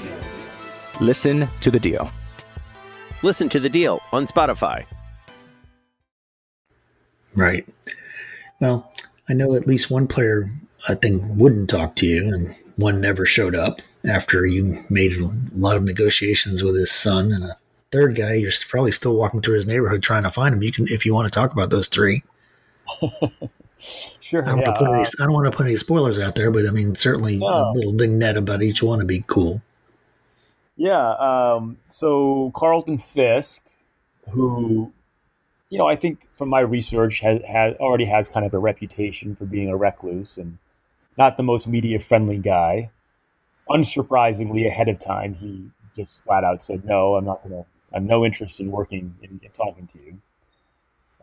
Listen 1.02 1.48
to 1.62 1.72
The 1.72 1.80
Deal. 1.80 2.12
Listen 3.24 3.50
to 3.50 3.60
the 3.60 3.70
deal 3.70 4.02
on 4.14 4.28
Spotify. 4.28 4.86
Right. 7.34 7.68
Well, 8.60 8.94
I 9.28 9.34
know 9.34 9.56
at 9.56 9.66
least 9.66 9.90
one 9.90 10.06
player 10.08 10.52
I 10.88 10.94
think 10.94 11.24
wouldn't 11.26 11.70
talk 11.72 11.96
to 11.98 12.06
you, 12.06 12.32
and 12.32 12.56
one 12.76 13.02
never 13.02 13.26
showed 13.26 13.56
up 13.56 13.82
after 14.08 14.46
you 14.46 14.84
made 14.90 15.14
a 15.14 15.30
lot 15.56 15.78
of 15.78 15.84
negotiations 15.84 16.64
with 16.64 16.76
his 16.76 16.92
son, 16.92 17.32
and 17.32 17.44
a 17.44 17.58
third 17.92 18.16
guy 18.16 18.34
you're 18.34 18.52
probably 18.70 18.92
still 18.92 19.16
walking 19.16 19.42
through 19.42 19.56
his 19.56 19.66
neighborhood 19.66 20.04
trying 20.04 20.24
to 20.24 20.32
find 20.32 20.54
him. 20.54 20.64
You 20.64 20.72
can, 20.72 20.88
if 20.88 21.06
you 21.06 21.14
want 21.14 21.32
to 21.32 21.40
talk 21.40 21.52
about 21.52 21.70
those 21.70 21.88
three. 21.88 22.24
Sure. 24.20 24.44
I 24.44 24.48
don't, 24.48 24.60
yeah, 24.60 24.66
want, 24.66 24.76
to 24.76 24.86
put 24.86 24.90
any, 24.90 25.02
uh, 25.04 25.10
I 25.20 25.24
don't 25.26 25.34
want 25.34 25.52
to 25.52 25.56
put 25.56 25.68
any 25.68 25.76
spoilers 25.76 26.18
out 26.18 26.34
there, 26.34 26.50
but 26.50 26.66
I 26.68 26.72
mean, 26.72 26.96
certainly 26.96 27.38
No. 27.38 27.48
a 27.48 27.74
little 27.74 27.94
vignette 27.94 28.38
about 28.38 28.64
each 28.64 28.82
one 28.82 28.98
would 28.98 29.08
be 29.08 29.24
cool. 29.28 29.62
Yeah. 30.76 31.14
Um, 31.14 31.78
so 31.90 32.52
Carlton 32.56 32.98
Fisk, 32.98 33.64
who, 34.32 34.92
you 35.70 35.78
know, 35.78 35.88
I 35.88 35.96
think 35.96 36.28
from 36.36 36.50
my 36.50 36.62
research 36.62 37.20
has, 37.20 37.42
has 37.48 37.76
already 37.76 38.06
has 38.06 38.28
kind 38.28 38.46
of 38.46 38.54
a 38.54 38.60
reputation 38.60 39.36
for 39.36 39.46
being 39.46 39.70
a 39.70 39.78
recluse 39.78 40.38
and 40.38 40.58
not 41.18 41.38
the 41.38 41.44
most 41.44 41.68
media 41.68 42.00
friendly 42.00 42.40
guy. 42.40 42.90
Unsurprisingly, 43.70 44.68
ahead 44.68 44.90
of 44.90 45.00
time, 45.00 45.36
he 45.36 45.70
just 45.96 46.24
flat 46.24 46.44
out 46.44 46.62
said, 46.62 46.86
"No, 46.86 47.16
I'm 47.16 47.26
not 47.26 47.44
to. 47.48 47.66
I'm 47.94 48.06
no 48.06 48.26
interest 48.26 48.60
in 48.60 48.72
working 48.72 49.16
in, 49.22 49.40
in 49.44 49.50
talking 49.52 49.88
to 49.94 50.00
you." 50.00 50.22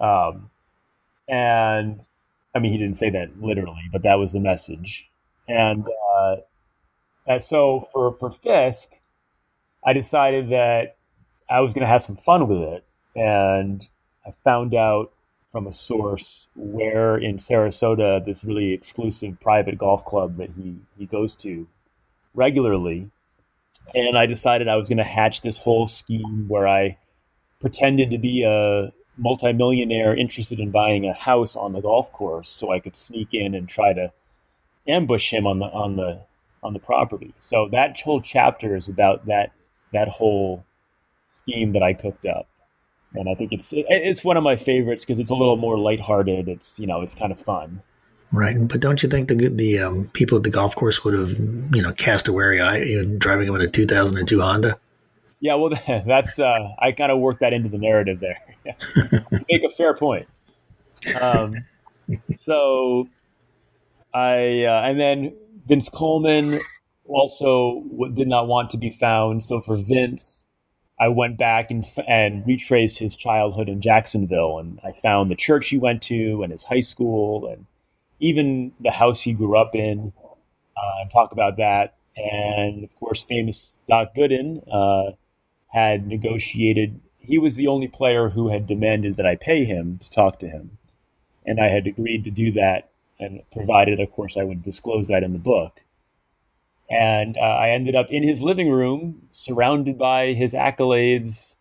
Um, 0.05 0.51
and 1.29 2.05
I 2.55 2.59
mean, 2.59 2.73
he 2.73 2.79
didn't 2.79 2.97
say 2.97 3.11
that 3.11 3.41
literally, 3.41 3.89
but 3.93 4.03
that 4.03 4.17
was 4.19 4.33
the 4.33 4.41
message. 4.41 5.09
And 5.49 5.87
uh, 6.17 6.37
and 7.27 7.43
so 7.43 7.89
for 7.93 8.17
for 8.19 8.31
Fisk, 8.33 9.01
I 9.87 9.93
decided 9.93 10.51
that 10.51 10.97
I 11.49 11.61
was 11.61 11.75
going 11.75 11.83
to 11.83 11.89
have 11.89 12.03
some 12.03 12.17
fun 12.17 12.49
with 12.49 12.63
it, 12.63 12.85
and 13.15 13.87
I 14.27 14.33
found 14.45 14.75
out 14.75 15.13
from 15.53 15.67
a 15.67 15.73
source 15.73 16.49
where 16.57 17.17
in 17.17 17.37
Sarasota 17.37 18.25
this 18.25 18.45
really 18.45 18.73
exclusive 18.73 19.39
private 19.41 19.79
golf 19.79 20.05
club 20.05 20.39
that 20.39 20.51
he 20.57 20.77
he 20.99 21.07
goes 21.07 21.35
to 21.37 21.67
regularly, 22.35 23.11
and 23.95 24.17
I 24.17 24.27
decided 24.27 24.69
I 24.69 24.77
was 24.77 24.89
going 24.89 24.99
to 24.99 25.05
hatch 25.05 25.41
this 25.41 25.59
whole 25.59 25.87
scheme 25.87 26.47
where 26.49 26.67
I 26.67 26.99
pretended 27.61 28.11
to 28.11 28.19
be 28.19 28.45
a 28.45 28.93
multimillionaire 29.19 30.17
interested 30.17 30.59
in 30.59 30.71
buying 30.71 31.07
a 31.07 31.13
house 31.13 31.55
on 31.55 31.73
the 31.73 31.81
golf 31.81 32.13
course 32.13 32.51
so 32.51 32.73
I 32.73 32.81
could 32.81 32.97
sneak 32.97 33.35
in 33.35 33.55
and 33.55 33.69
try 33.69 33.93
to 33.93 34.13
ambush 34.89 35.33
him 35.33 35.47
on 35.47 35.59
the 35.59 35.67
on 35.67 35.97
the 35.97 36.21
on 36.63 36.73
the 36.73 36.79
property. 36.79 37.35
So 37.39 37.69
that 37.73 38.01
whole 38.01 38.21
chapter 38.21 38.77
is 38.77 38.89
about 38.89 39.27
that 39.27 39.53
that 39.93 40.09
whole 40.09 40.65
scheme 41.27 41.73
that 41.73 41.83
I 41.83 41.93
cooked 41.93 42.27
up. 42.27 42.49
And 43.15 43.29
I 43.29 43.35
think 43.35 43.53
it's 43.53 43.73
it's 43.77 44.25
one 44.25 44.37
of 44.37 44.43
my 44.43 44.57
favorites 44.57 45.05
because 45.05 45.19
it's 45.19 45.31
a 45.31 45.35
little 45.35 45.57
more 45.57 45.79
lighthearted. 45.79 46.49
It's 46.49 46.79
you 46.79 46.87
know 46.87 47.03
it's 47.03 47.15
kind 47.15 47.33
of 47.33 47.39
fun. 47.39 47.83
Right, 48.33 48.57
but 48.67 48.81
don't 48.81 49.03
you 49.03 49.11
think 49.11 49.29
the 49.29 49.49
the 49.49 49.79
um, 49.79 50.09
people 50.15 50.39
at 50.39 50.45
the 50.45 50.51
golf 50.51 50.75
course 50.75 51.05
would 51.05 51.13
have, 51.13 51.39
you 51.75 51.83
know, 51.83 51.93
cast 51.93 52.29
a 52.29 52.33
wary 52.33 52.63
eye 52.63 52.81
even 52.81 53.19
driving 53.19 53.47
him 53.47 53.55
in 53.57 53.61
a 53.61 53.69
2002 53.69 54.41
Honda? 54.41 54.79
Yeah, 55.41 55.57
well, 55.57 55.71
that's 56.07 56.39
uh, 56.39 56.69
I 56.79 56.93
kind 56.93 57.13
of 57.13 57.19
worked 57.19 57.41
that 57.41 57.53
into 57.53 57.69
the 57.69 57.79
narrative 57.79 58.21
there. 58.21 58.39
Make 59.51 59.65
a 59.65 59.71
fair 59.71 59.93
point. 59.95 60.27
Um, 61.21 61.55
so 62.39 63.09
I 64.15 64.65
uh, 64.65 64.83
and 64.89 64.99
then 64.99 65.35
Vince 65.67 65.89
Coleman 65.89 66.61
also 67.05 67.85
did 68.15 68.29
not 68.29 68.47
want 68.47 68.71
to 68.71 68.79
be 68.79 68.91
found. 68.91 69.43
So 69.45 69.61
for 69.61 69.77
Vince, 69.77 70.47
I 70.99 71.09
went 71.09 71.39
back 71.39 71.71
and 71.71 71.85
and 72.09 72.47
retraced 72.47 72.99
his 72.99 73.17
childhood 73.17 73.69
in 73.69 73.81
Jacksonville, 73.81 74.59
and 74.59 74.81
I 74.85 74.93
found 74.93 75.31
the 75.31 75.37
church 75.37 75.69
he 75.69 75.79
went 75.79 76.03
to 76.05 76.43
and 76.43 76.53
his 76.53 76.65
high 76.65 76.81
school, 76.81 77.47
and 77.47 77.67
even 78.23 78.73
the 78.81 78.93
house 78.93 79.21
he 79.21 79.33
grew 79.33 79.59
up 79.59 79.75
in. 79.75 80.13
Uh, 80.75 81.09
talk 81.11 81.33
about 81.33 81.59
that, 81.59 81.97
and 82.17 82.83
of 82.83 82.97
course, 82.97 83.23
famous 83.23 83.75
Doc 83.89 84.15
Gooden 84.17 84.63
uh, 84.73 85.13
had 85.69 86.07
negotiated. 86.07 86.99
He 87.19 87.37
was 87.37 87.57
the 87.57 87.67
only 87.67 87.89
player 87.89 88.31
who 88.31 88.49
had 88.49 88.67
demanded 88.67 89.17
that 89.17 89.27
I 89.27 89.37
pay 89.37 89.65
him 89.65 89.99
to 89.99 90.11
talk 90.11 90.39
to 90.39 90.49
him, 90.49 90.79
and 91.45 91.61
I 91.61 91.69
had 91.69 91.87
agreed 91.87 92.25
to 92.25 92.31
do 92.31 92.53
that, 92.53 92.89
and 93.21 93.43
provided, 93.53 94.01
of 94.01 94.11
course, 94.13 94.37
I 94.37 94.45
would 94.45 94.63
disclose 94.63 95.09
that 95.09 95.23
in 95.23 95.35
the 95.35 95.39
book. 95.39 95.83
And 96.91 97.37
uh, 97.37 97.41
I 97.41 97.71
ended 97.71 97.95
up 97.95 98.11
in 98.11 98.23
his 98.23 98.43
living 98.43 98.71
room, 98.71 99.29
surrounded 99.31 99.99
by 99.99 100.33
his 100.33 100.55
accolades. 100.55 101.57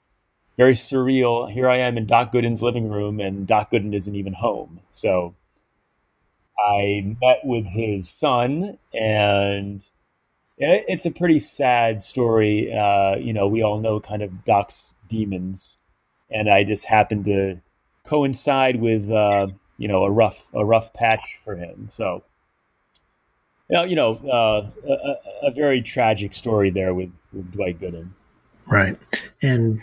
Very 0.58 0.74
surreal. 0.74 1.52
Here 1.52 1.70
I 1.70 1.78
am 1.78 1.98
in 1.98 2.06
Doc 2.06 2.32
Gooden's 2.32 2.62
living 2.62 2.90
room, 2.90 3.20
and 3.20 3.48
Doc 3.48 3.72
Gooden 3.72 3.96
isn't 3.96 4.16
even 4.16 4.34
home. 4.34 4.82
So 4.90 5.36
I 6.68 7.16
met 7.22 7.40
with 7.44 7.66
his 7.66 8.10
son, 8.10 8.78
and 8.94 9.82
it's 10.58 11.06
a 11.06 11.12
pretty 11.12 11.40
sad 11.40 12.02
story. 12.04 12.72
Uh, 12.74 13.16
you 13.16 13.34
know, 13.34 13.48
we 13.48 13.62
all 13.64 13.80
know 13.80 14.00
kind 14.00 14.22
of 14.22 14.44
Doc's 14.46 14.96
demons, 15.08 15.78
and 16.30 16.50
I 16.50 16.64
just 16.64 16.86
happened 16.86 17.26
to 17.26 17.60
coincide 18.06 18.80
with 18.82 19.10
uh, 19.12 19.48
you 19.78 19.88
know 19.88 20.04
a 20.04 20.12
rough 20.12 20.48
a 20.54 20.64
rough 20.66 20.94
patch 20.94 21.40
for 21.44 21.56
him. 21.56 21.88
So, 21.90 22.24
you 23.70 23.76
know, 23.78 23.84
you 23.84 23.96
know, 23.96 24.16
uh, 24.28 24.70
a, 24.88 24.92
a- 24.94 25.48
a 25.48 25.52
very 25.52 25.82
tragic 25.82 26.34
story 26.34 26.70
there 26.70 26.94
with, 26.94 27.10
with 27.34 27.52
Dwight 27.52 27.80
Gooden. 27.82 28.10
Right. 28.68 28.96
And 29.42 29.82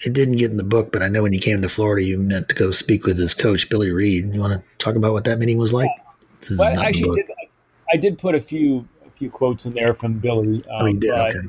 it 0.00 0.14
didn't 0.14 0.36
get 0.36 0.50
in 0.50 0.56
the 0.56 0.64
book, 0.64 0.90
but 0.92 1.02
I 1.02 1.08
know 1.08 1.22
when 1.22 1.34
you 1.34 1.40
came 1.40 1.60
to 1.60 1.68
Florida, 1.68 2.02
you 2.04 2.18
meant 2.18 2.48
to 2.48 2.54
go 2.54 2.70
speak 2.70 3.04
with 3.04 3.18
his 3.18 3.34
coach, 3.34 3.68
Billy 3.68 3.90
Reed. 3.90 4.32
You 4.34 4.40
want 4.40 4.54
to 4.54 4.62
talk 4.78 4.96
about 4.96 5.12
what 5.12 5.24
that 5.24 5.38
meeting 5.38 5.58
was 5.58 5.72
like? 5.74 5.90
It's 6.50 6.58
Well, 6.58 6.72
in 6.72 6.78
actually, 6.78 7.22
did, 7.22 7.30
I 7.92 7.96
did 7.96 8.18
put 8.18 8.34
a 8.34 8.40
few 8.40 8.88
a 9.06 9.10
few 9.10 9.30
quotes 9.30 9.66
in 9.66 9.74
there 9.74 9.94
from 9.94 10.18
Billy. 10.18 10.64
oh, 10.70 10.86
you 10.86 10.92
um, 10.92 10.98
did? 10.98 11.10
Okay. 11.10 11.48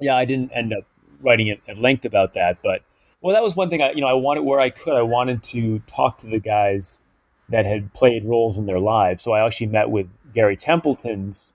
yeah, 0.00 0.16
I 0.16 0.24
didn't 0.24 0.50
end 0.52 0.72
up 0.72 0.84
writing 1.22 1.48
it 1.48 1.60
at 1.68 1.78
length 1.78 2.04
about 2.04 2.34
that, 2.34 2.58
but 2.62 2.82
well, 3.20 3.34
that 3.34 3.42
was 3.42 3.56
one 3.56 3.70
thing 3.70 3.80
I, 3.80 3.92
you 3.92 4.02
know, 4.02 4.06
I 4.06 4.12
wanted 4.12 4.42
where 4.42 4.60
I 4.60 4.68
could, 4.68 4.94
I 4.94 5.02
wanted 5.02 5.42
to 5.44 5.78
talk 5.86 6.18
to 6.18 6.26
the 6.26 6.38
guys 6.38 7.00
that 7.48 7.64
had 7.64 7.92
played 7.94 8.24
roles 8.24 8.58
in 8.58 8.66
their 8.66 8.78
lives. 8.78 9.22
So 9.22 9.32
I 9.32 9.44
actually 9.44 9.68
met 9.68 9.90
with 9.90 10.18
Gary 10.34 10.56
Templeton's 10.56 11.54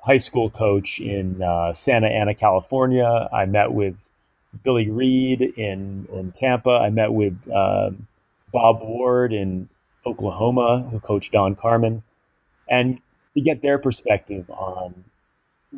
high 0.00 0.18
school 0.18 0.48
coach 0.48 1.00
in 1.00 1.42
uh, 1.42 1.72
Santa 1.72 2.06
Ana, 2.06 2.34
California. 2.34 3.28
I 3.32 3.44
met 3.44 3.72
with 3.72 3.96
Billy 4.62 4.88
Reed 4.88 5.42
in 5.42 6.08
in 6.12 6.32
Tampa. 6.32 6.70
I 6.70 6.90
met 6.90 7.12
with 7.12 7.46
um, 7.50 8.06
Bob 8.52 8.80
Ward 8.80 9.32
in 9.32 9.68
Oklahoma, 10.06 10.88
who 10.90 11.00
coached 11.00 11.32
Don 11.32 11.56
Carman, 11.56 12.02
and 12.68 12.98
to 13.34 13.40
get 13.40 13.60
their 13.60 13.78
perspective 13.78 14.48
on 14.50 15.04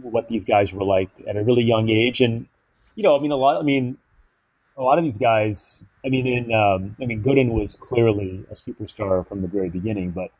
what 0.02 0.28
these 0.28 0.44
guys 0.44 0.72
were 0.72 0.84
like 0.84 1.10
at 1.26 1.36
a 1.36 1.42
really 1.42 1.64
young 1.64 1.88
age. 1.88 2.20
And 2.20 2.46
you 2.94 3.02
know, 3.02 3.16
I 3.16 3.20
mean, 3.20 3.32
a 3.32 3.36
lot. 3.36 3.58
I 3.58 3.62
mean, 3.62 3.96
a 4.76 4.82
lot 4.82 4.98
of 4.98 5.04
these 5.04 5.18
guys. 5.18 5.84
I 6.04 6.08
mean, 6.08 6.26
in 6.26 6.52
um, 6.52 6.96
I 7.02 7.06
mean, 7.06 7.22
Gooden 7.22 7.50
was 7.50 7.74
clearly 7.74 8.44
a 8.50 8.54
superstar 8.54 9.26
from 9.26 9.42
the 9.42 9.48
very 9.48 9.70
beginning, 9.70 10.10
but 10.10 10.30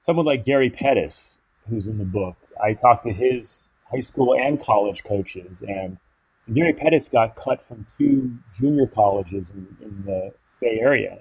someone 0.00 0.26
like 0.26 0.44
Gary 0.44 0.70
Pettis, 0.70 1.40
who's 1.68 1.86
in 1.86 1.98
the 1.98 2.04
book, 2.04 2.36
I 2.62 2.74
talked 2.74 3.04
to 3.04 3.12
his 3.12 3.70
high 3.90 4.00
school 4.00 4.34
and 4.34 4.60
college 4.62 5.04
coaches, 5.04 5.62
and 5.62 5.98
Gary 6.52 6.72
Pettis 6.72 7.08
got 7.08 7.36
cut 7.36 7.62
from 7.62 7.86
two 7.98 8.36
junior 8.58 8.86
colleges 8.86 9.50
in, 9.50 9.66
in 9.80 10.02
the 10.04 10.32
Bay 10.60 10.78
Area, 10.80 11.18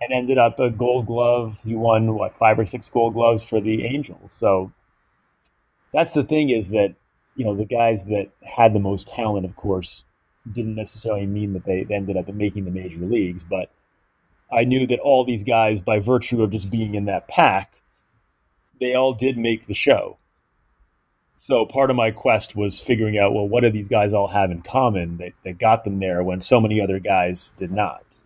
and 0.00 0.12
ended 0.12 0.38
up 0.38 0.58
a 0.58 0.70
Gold 0.70 1.06
Glove. 1.06 1.58
He 1.64 1.74
won 1.74 2.14
what 2.14 2.38
five 2.38 2.58
or 2.58 2.66
six 2.66 2.88
Gold 2.88 3.14
Gloves 3.14 3.44
for 3.44 3.60
the 3.60 3.84
Angels. 3.84 4.32
So 4.36 4.72
that's 5.92 6.12
the 6.12 6.24
thing 6.24 6.50
is 6.50 6.68
that 6.70 6.94
you 7.36 7.44
know 7.44 7.56
the 7.56 7.64
guys 7.64 8.04
that 8.06 8.28
had 8.42 8.74
the 8.74 8.80
most 8.80 9.06
talent, 9.06 9.44
of 9.44 9.56
course, 9.56 10.04
didn't 10.52 10.74
necessarily 10.74 11.26
mean 11.26 11.52
that 11.52 11.64
they 11.64 11.86
ended 11.90 12.16
up 12.16 12.28
making 12.28 12.64
the 12.64 12.70
major 12.70 12.98
leagues, 12.98 13.44
but 13.44 13.70
I 14.50 14.64
knew 14.64 14.86
that 14.86 15.00
all 15.00 15.24
these 15.24 15.42
guys, 15.42 15.80
by 15.80 15.98
virtue 15.98 16.42
of 16.42 16.50
just 16.50 16.70
being 16.70 16.94
in 16.94 17.04
that 17.04 17.28
pack, 17.28 17.74
they 18.80 18.94
all 18.94 19.12
did 19.12 19.36
make 19.36 19.66
the 19.66 19.74
show. 19.74 20.16
So 21.40 21.64
part 21.64 21.90
of 21.90 21.96
my 21.96 22.10
quest 22.10 22.56
was 22.56 22.80
figuring 22.80 23.18
out, 23.18 23.32
well, 23.32 23.48
what 23.48 23.62
do 23.62 23.70
these 23.70 23.88
guys 23.88 24.12
all 24.12 24.28
have 24.28 24.50
in 24.50 24.62
common 24.62 25.18
that, 25.18 25.32
that 25.44 25.58
got 25.58 25.84
them 25.84 25.98
there 25.98 26.22
when 26.22 26.40
so 26.40 26.60
many 26.60 26.80
other 26.80 26.98
guys 26.98 27.52
did 27.56 27.72
not? 27.72 28.20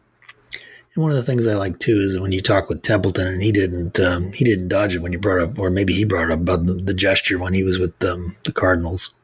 And 0.95 1.03
one 1.03 1.11
of 1.11 1.17
the 1.17 1.23
things 1.23 1.47
I 1.47 1.55
like 1.55 1.79
too 1.79 2.01
is 2.01 2.19
when 2.19 2.33
you 2.33 2.43
talk 2.43 2.69
with 2.69 2.83
Templeton, 2.83 3.27
and 3.27 3.43
he 3.43 3.51
didn't 3.51 3.99
um, 3.99 4.33
he 4.33 4.45
didn't 4.45 4.69
dodge 4.69 4.95
it 4.95 4.99
when 4.99 5.13
you 5.13 5.19
brought 5.19 5.43
up, 5.43 5.59
or 5.59 5.71
maybe 5.71 5.95
he 5.95 6.05
brought 6.05 6.31
up 6.31 6.41
about 6.41 6.67
the, 6.67 6.75
the 6.75 6.95
gesture 6.95 7.39
when 7.39 7.55
he 7.55 7.63
was 7.63 7.79
with 7.79 8.03
um, 8.05 8.37
the 8.45 8.53
Cardinals. 8.53 9.15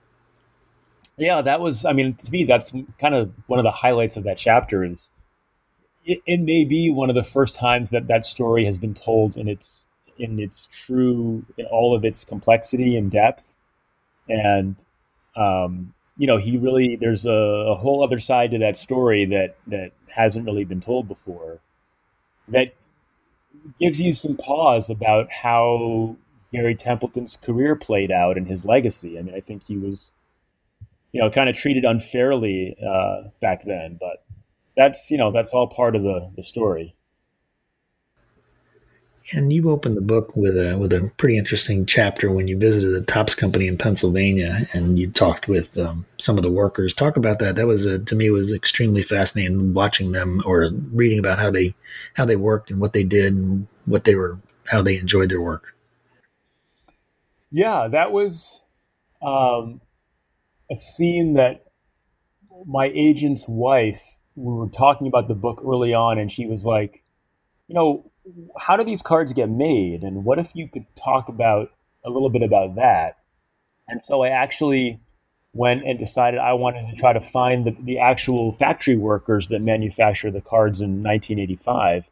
Yeah, 1.18 1.42
that 1.42 1.61
was. 1.61 1.85
I 1.85 1.92
mean, 1.92 2.14
to 2.14 2.33
me, 2.33 2.44
that's 2.44 2.72
kind 2.98 3.14
of 3.14 3.33
one 3.48 3.59
of 3.59 3.64
the 3.64 3.70
highlights 3.70 4.16
of 4.16 4.24
that 4.24 4.38
chapter. 4.38 4.83
Is 4.83 5.11
it, 6.07 6.22
it 6.26 6.40
may 6.40 6.64
be 6.64 6.90
one 6.90 7.11
of 7.11 7.14
the 7.14 7.22
first 7.22 7.54
times 7.57 7.90
that 7.90 8.07
that 8.07 8.24
story 8.24 8.64
has 8.64 8.78
been 8.78 8.94
told 8.94 9.37
in 9.37 9.46
its 9.46 9.83
in 10.18 10.38
its 10.38 10.68
true 10.72 11.44
in 11.59 11.66
all 11.66 11.94
of 11.94 12.04
its 12.04 12.24
complexity 12.24 12.96
and 12.96 13.11
depth, 13.11 13.54
and 14.28 14.76
um, 15.37 15.92
you 16.18 16.26
know, 16.26 16.37
he 16.37 16.59
really 16.59 16.96
there's 16.96 17.24
a, 17.24 17.31
a, 17.31 17.74
whole 17.76 18.02
other 18.02 18.18
side 18.18 18.50
to 18.50 18.59
that 18.59 18.76
story 18.76 19.24
that 19.26 19.57
that 19.68 19.92
hasn't 20.09 20.44
really 20.44 20.64
been 20.64 20.81
told 20.81 21.07
before. 21.07 21.61
That 22.48 22.74
gives 23.81 24.00
you 24.00 24.12
some 24.12 24.37
pause 24.37 24.90
about 24.90 25.31
how 25.31 26.16
Gary 26.52 26.74
Templeton's 26.74 27.37
career 27.37 27.76
played 27.76 28.11
out 28.11 28.37
and 28.37 28.46
his 28.48 28.64
legacy. 28.64 29.18
I 29.18 29.22
mean, 29.22 29.35
I 29.35 29.40
think 29.40 29.64
he 29.64 29.76
was, 29.76 30.11
you 31.12 31.20
know, 31.20 31.31
kind 31.31 31.48
of 31.48 31.57
treated 31.57 31.85
unfairly 31.85 32.76
uh, 32.85 33.28
back 33.40 33.64
then, 33.64 33.96
but 34.00 34.24
that's 34.76 35.11
you 35.11 35.18
know 35.18 35.31
that's 35.31 35.54
all 35.54 35.68
part 35.68 35.94
of 35.94 36.02
the 36.02 36.31
the 36.37 36.42
story. 36.42 36.94
And 39.33 39.53
you 39.53 39.71
opened 39.71 39.97
the 39.97 40.03
book 40.03 40.35
with 40.35 40.57
a 40.57 40.79
with 40.79 40.93
a 40.93 41.11
pretty 41.19 41.37
interesting 41.37 41.85
chapter 41.85 42.31
when 42.31 42.49
you 42.49 42.57
visited 42.57 42.91
the 42.91 43.05
Topps 43.05 43.35
company 43.35 43.67
in 43.67 43.77
Pennsylvania 43.77 44.67
and 44.73 44.99
you 44.99 45.11
talked 45.11 45.49
with 45.49 45.77
um, 45.77 46.07
some 46.17 46.38
of 46.38 46.43
the 46.43 46.51
workers. 46.51 46.95
Talk 46.95 47.17
about 47.17 47.38
that. 47.41 47.55
That 47.57 47.67
was 47.67 47.85
a, 47.85 47.99
to 47.99 48.17
me 48.17 48.31
was 48.31 48.53
extremely 48.53 49.03
fascinating 49.03 49.75
watching 49.75 50.12
them 50.12 50.41
or 50.47 50.71
reading 50.93 51.19
about 51.19 51.38
how 51.38 51.51
they 51.51 51.75
how 52.14 52.25
they 52.25 52.37
worked 52.37 52.71
and 52.71 52.81
what 52.81 52.95
they 52.95 53.05
did 53.05 53.35
and 53.35 53.67
what 53.85 54.05
they 54.05 54.14
were 54.14 54.38
how 54.71 54.81
they 54.81 54.97
enjoyed 54.97 55.29
their 55.29 55.43
work. 55.43 55.75
Yeah, 57.51 57.88
that 57.88 58.12
was 58.12 58.62
um, 59.21 59.81
a 60.71 60.79
scene 60.79 61.35
that 61.35 61.64
my 62.67 62.91
agent's 62.95 63.47
wife. 63.47 64.03
We 64.37 64.55
were 64.55 64.69
talking 64.69 65.09
about 65.09 65.27
the 65.27 65.35
book 65.35 65.62
early 65.67 65.93
on, 65.93 66.17
and 66.19 66.31
she 66.31 66.47
was 66.47 66.64
like, 66.64 67.03
"You 67.67 67.75
know, 67.75 68.11
how 68.59 68.77
do 68.77 68.85
these 68.85 69.03
cards 69.03 69.33
get 69.33 69.49
made? 69.49 70.03
And 70.03 70.25
what 70.25 70.38
if 70.38 70.51
you 70.55 70.69
could 70.69 70.85
talk 70.97 71.29
about 71.29 71.73
a 72.05 72.11
little 72.11 72.31
bit 72.31 72.43
about 72.43 72.77
that? 72.77 73.19
And 73.88 74.03
so 74.03 74.23
I 74.23 74.29
actually 74.29 75.01
went 75.55 75.83
and 75.83 75.99
decided 75.99 76.38
I 76.38 76.53
wanted 76.53 76.91
to 76.91 76.97
try 76.97 77.12
to 77.12 77.21
find 77.21 77.64
the, 77.64 77.75
the 77.81 77.99
actual 77.99 78.53
factory 78.53 78.97
workers 78.97 79.49
that 79.49 79.61
manufacture 79.61 80.31
the 80.31 80.41
cards 80.41 80.81
in 80.81 81.03
1985. 81.03 82.11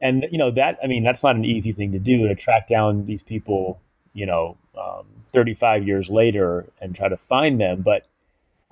And, 0.00 0.26
you 0.30 0.38
know, 0.38 0.50
that, 0.50 0.78
I 0.82 0.86
mean, 0.86 1.04
that's 1.04 1.22
not 1.22 1.36
an 1.36 1.44
easy 1.44 1.72
thing 1.72 1.92
to 1.92 1.98
do 1.98 2.28
to 2.28 2.34
track 2.34 2.68
down 2.68 3.06
these 3.06 3.22
people, 3.22 3.80
you 4.12 4.26
know, 4.26 4.56
um, 4.78 5.06
35 5.32 5.86
years 5.86 6.10
later 6.10 6.66
and 6.80 6.94
try 6.94 7.08
to 7.08 7.16
find 7.16 7.60
them. 7.60 7.82
But 7.82 8.06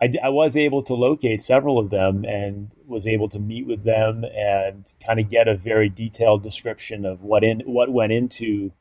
I, 0.01 0.11
I 0.25 0.29
was 0.29 0.57
able 0.57 0.83
to 0.85 0.95
locate 0.95 1.43
several 1.43 1.79
of 1.79 1.91
them 1.91 2.25
and 2.25 2.71
was 2.87 3.07
able 3.07 3.29
to 3.31 3.39
meet 3.39 3.67
with 3.67 3.85
them 3.85 4.25
and 4.25 4.93
kind 5.05 5.21
of 5.21 5.31
get 5.31 5.49
a 5.49 5.57
very 5.57 5.89
detailed 5.89 6.43
description 6.43 7.05
of 7.05 7.23
what 7.23 7.45
in 7.45 7.61
what 7.61 7.93
went 7.93 8.13
into 8.13 8.73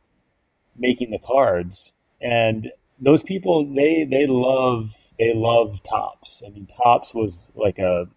making 0.76 1.12
the 1.12 1.19
cards. 1.19 1.93
And 2.19 2.71
those 2.99 3.23
people, 3.23 3.65
they 3.65 4.08
they 4.10 4.26
love 4.28 4.95
they 5.19 5.34
love 5.34 5.82
Topps. 5.84 6.41
I 6.45 6.49
mean, 6.49 6.67
Topps 6.67 7.13
was 7.13 7.52
like 7.56 7.80
a 7.80 8.08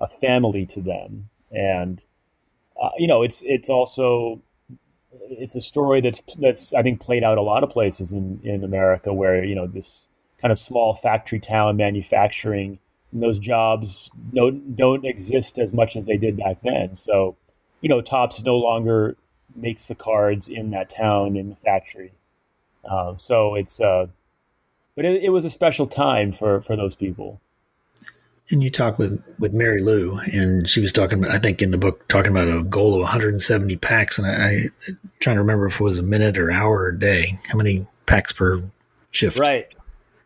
a 0.00 0.08
family 0.08 0.66
to 0.66 0.80
them, 0.80 1.28
and 1.52 2.02
uh, 2.82 2.90
you 2.98 3.06
know, 3.06 3.22
it's 3.22 3.42
it's 3.42 3.70
also 3.70 4.42
it's 5.30 5.54
a 5.54 5.60
story 5.60 6.00
that's 6.00 6.20
that's 6.38 6.74
I 6.74 6.82
think 6.82 7.00
played 7.00 7.22
out 7.22 7.38
a 7.38 7.42
lot 7.42 7.62
of 7.62 7.70
places 7.70 8.12
in 8.12 8.40
in 8.42 8.64
America 8.64 9.12
where 9.12 9.44
you 9.44 9.54
know 9.54 9.66
this 9.66 10.08
kind 10.44 10.52
of 10.52 10.58
small 10.58 10.94
factory 10.94 11.40
town 11.40 11.78
manufacturing. 11.78 12.78
And 13.12 13.22
those 13.22 13.38
jobs 13.38 14.10
don't 14.34 14.76
don't 14.76 15.06
exist 15.06 15.58
as 15.58 15.72
much 15.72 15.96
as 15.96 16.04
they 16.04 16.18
did 16.18 16.36
back 16.36 16.58
then. 16.62 16.96
So, 16.96 17.34
you 17.80 17.88
know, 17.88 18.02
Topps 18.02 18.44
no 18.44 18.56
longer 18.56 19.16
makes 19.56 19.86
the 19.86 19.94
cards 19.94 20.50
in 20.50 20.70
that 20.72 20.90
town 20.90 21.36
in 21.36 21.48
the 21.48 21.56
factory. 21.56 22.12
Uh, 22.84 23.16
so 23.16 23.54
it's 23.54 23.80
uh, 23.80 24.08
but 24.94 25.06
it, 25.06 25.22
it, 25.22 25.30
was 25.30 25.46
a 25.46 25.50
special 25.50 25.86
time 25.86 26.30
for 26.30 26.60
for 26.60 26.76
those 26.76 26.94
people. 26.94 27.40
And 28.50 28.62
you 28.62 28.68
talk 28.68 28.98
with 28.98 29.24
with 29.38 29.54
Mary 29.54 29.80
Lou, 29.80 30.18
and 30.30 30.68
she 30.68 30.82
was 30.82 30.92
talking. 30.92 31.26
I 31.26 31.38
think 31.38 31.62
in 31.62 31.70
the 31.70 31.78
book 31.78 32.06
talking 32.08 32.32
about 32.32 32.48
a 32.48 32.62
goal 32.62 32.92
of 32.92 33.00
170 33.00 33.76
packs, 33.76 34.18
and 34.18 34.26
I, 34.26 34.34
I 34.34 34.68
trying 35.20 35.36
to 35.36 35.40
remember 35.40 35.68
if 35.68 35.80
it 35.80 35.84
was 35.84 35.98
a 35.98 36.02
minute 36.02 36.36
or 36.36 36.50
hour 36.50 36.82
or 36.82 36.92
day. 36.92 37.38
How 37.48 37.56
many 37.56 37.86
packs 38.04 38.32
per 38.32 38.62
shift? 39.10 39.38
Right. 39.38 39.74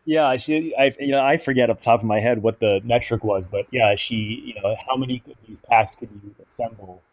Yeah, 0.09 0.37
she. 0.37 0.73
I 0.75 0.91
you 0.99 1.11
know 1.11 1.23
I 1.23 1.37
forget 1.37 1.69
off 1.69 1.77
the 1.77 1.85
top 1.85 1.99
of 1.99 2.05
my 2.07 2.19
head 2.19 2.41
what 2.41 2.59
the 2.59 2.81
metric 2.83 3.23
was, 3.23 3.45
but 3.45 3.67
yeah, 3.69 3.95
she. 3.95 4.41
You 4.43 4.55
know, 4.55 4.75
how 4.87 4.97
many 4.97 5.21
of 5.27 5.37
these 5.47 5.59
packs 5.59 5.95
could 5.95 6.09
you 6.09 6.33
assemble 6.43 7.03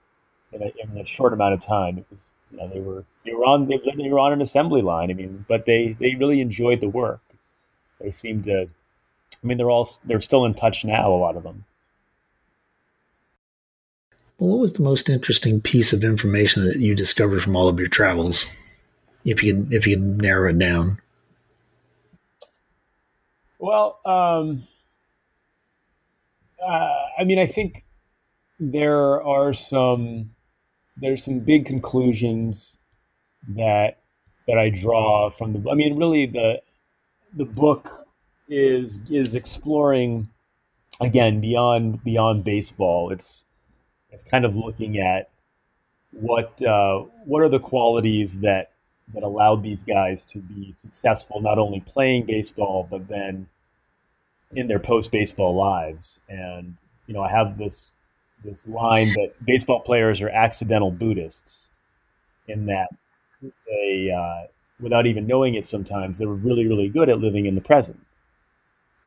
in 0.50 0.62
a, 0.62 0.72
in 0.82 0.98
a 0.98 1.04
short 1.04 1.34
amount 1.34 1.52
of 1.52 1.60
time? 1.60 1.98
It 1.98 2.06
was 2.10 2.30
you 2.50 2.56
know 2.56 2.70
they 2.72 2.80
were 2.80 3.04
they 3.26 3.34
were 3.34 3.44
on 3.44 3.68
they, 3.68 3.78
they 4.02 4.08
were 4.08 4.18
on 4.18 4.32
an 4.32 4.40
assembly 4.40 4.80
line. 4.80 5.10
I 5.10 5.12
mean, 5.12 5.44
but 5.46 5.66
they 5.66 5.94
they 6.00 6.14
really 6.14 6.40
enjoyed 6.40 6.80
the 6.80 6.88
work. 6.88 7.20
They 8.00 8.10
seemed 8.10 8.44
to. 8.44 8.62
I 8.62 9.46
mean, 9.46 9.58
they're 9.58 9.70
all 9.70 9.90
they're 10.06 10.22
still 10.22 10.46
in 10.46 10.54
touch 10.54 10.82
now. 10.82 11.12
A 11.12 11.20
lot 11.20 11.36
of 11.36 11.42
them. 11.42 11.66
Well, 14.38 14.52
what 14.52 14.60
was 14.60 14.72
the 14.72 14.82
most 14.82 15.10
interesting 15.10 15.60
piece 15.60 15.92
of 15.92 16.02
information 16.02 16.64
that 16.64 16.78
you 16.78 16.94
discovered 16.94 17.42
from 17.42 17.56
all 17.56 17.68
of 17.68 17.78
your 17.78 17.88
travels? 17.88 18.46
If 19.22 19.42
you 19.42 19.68
if 19.70 19.86
you 19.86 19.98
narrow 19.98 20.48
it 20.48 20.58
down. 20.58 21.02
Well, 23.58 24.00
um, 24.04 24.66
uh, 26.62 26.94
I 27.18 27.24
mean, 27.24 27.38
I 27.38 27.46
think 27.46 27.84
there 28.58 29.22
are 29.22 29.52
some 29.52 30.30
there's 30.98 31.24
some 31.24 31.40
big 31.40 31.66
conclusions 31.66 32.78
that 33.48 33.98
that 34.46 34.58
I 34.58 34.70
draw 34.70 35.30
from 35.30 35.52
the. 35.52 35.70
I 35.70 35.74
mean, 35.74 35.96
really 35.98 36.26
the 36.26 36.60
the 37.36 37.44
book 37.44 38.06
is 38.48 39.00
is 39.10 39.34
exploring 39.34 40.28
again 41.00 41.40
beyond 41.40 42.02
beyond 42.04 42.44
baseball. 42.44 43.10
It's 43.10 43.44
it's 44.10 44.22
kind 44.22 44.44
of 44.44 44.56
looking 44.56 44.98
at 44.98 45.30
what 46.12 46.60
uh, 46.62 47.04
what 47.24 47.42
are 47.42 47.48
the 47.48 47.60
qualities 47.60 48.40
that 48.40 48.72
that 49.14 49.22
allowed 49.22 49.62
these 49.62 49.82
guys 49.82 50.24
to 50.24 50.38
be 50.38 50.74
successful, 50.82 51.40
not 51.40 51.58
only 51.58 51.80
playing 51.80 52.26
baseball, 52.26 52.86
but 52.90 53.08
then 53.08 53.46
in 54.52 54.66
their 54.66 54.78
post 54.78 55.12
baseball 55.12 55.54
lives. 55.54 56.20
And, 56.28 56.76
you 57.06 57.14
know, 57.14 57.22
I 57.22 57.30
have 57.30 57.58
this, 57.58 57.94
this 58.44 58.66
line 58.66 59.08
that 59.14 59.32
baseball 59.44 59.80
players 59.80 60.20
are 60.20 60.28
accidental 60.28 60.90
Buddhists 60.90 61.70
in 62.48 62.66
that 62.66 62.88
they, 63.66 64.10
uh, 64.10 64.48
without 64.80 65.06
even 65.06 65.26
knowing 65.26 65.54
it 65.54 65.66
sometimes, 65.66 66.18
they're 66.18 66.28
really, 66.28 66.66
really 66.66 66.88
good 66.88 67.08
at 67.08 67.18
living 67.18 67.46
in 67.46 67.54
the 67.54 67.60
present. 67.60 68.00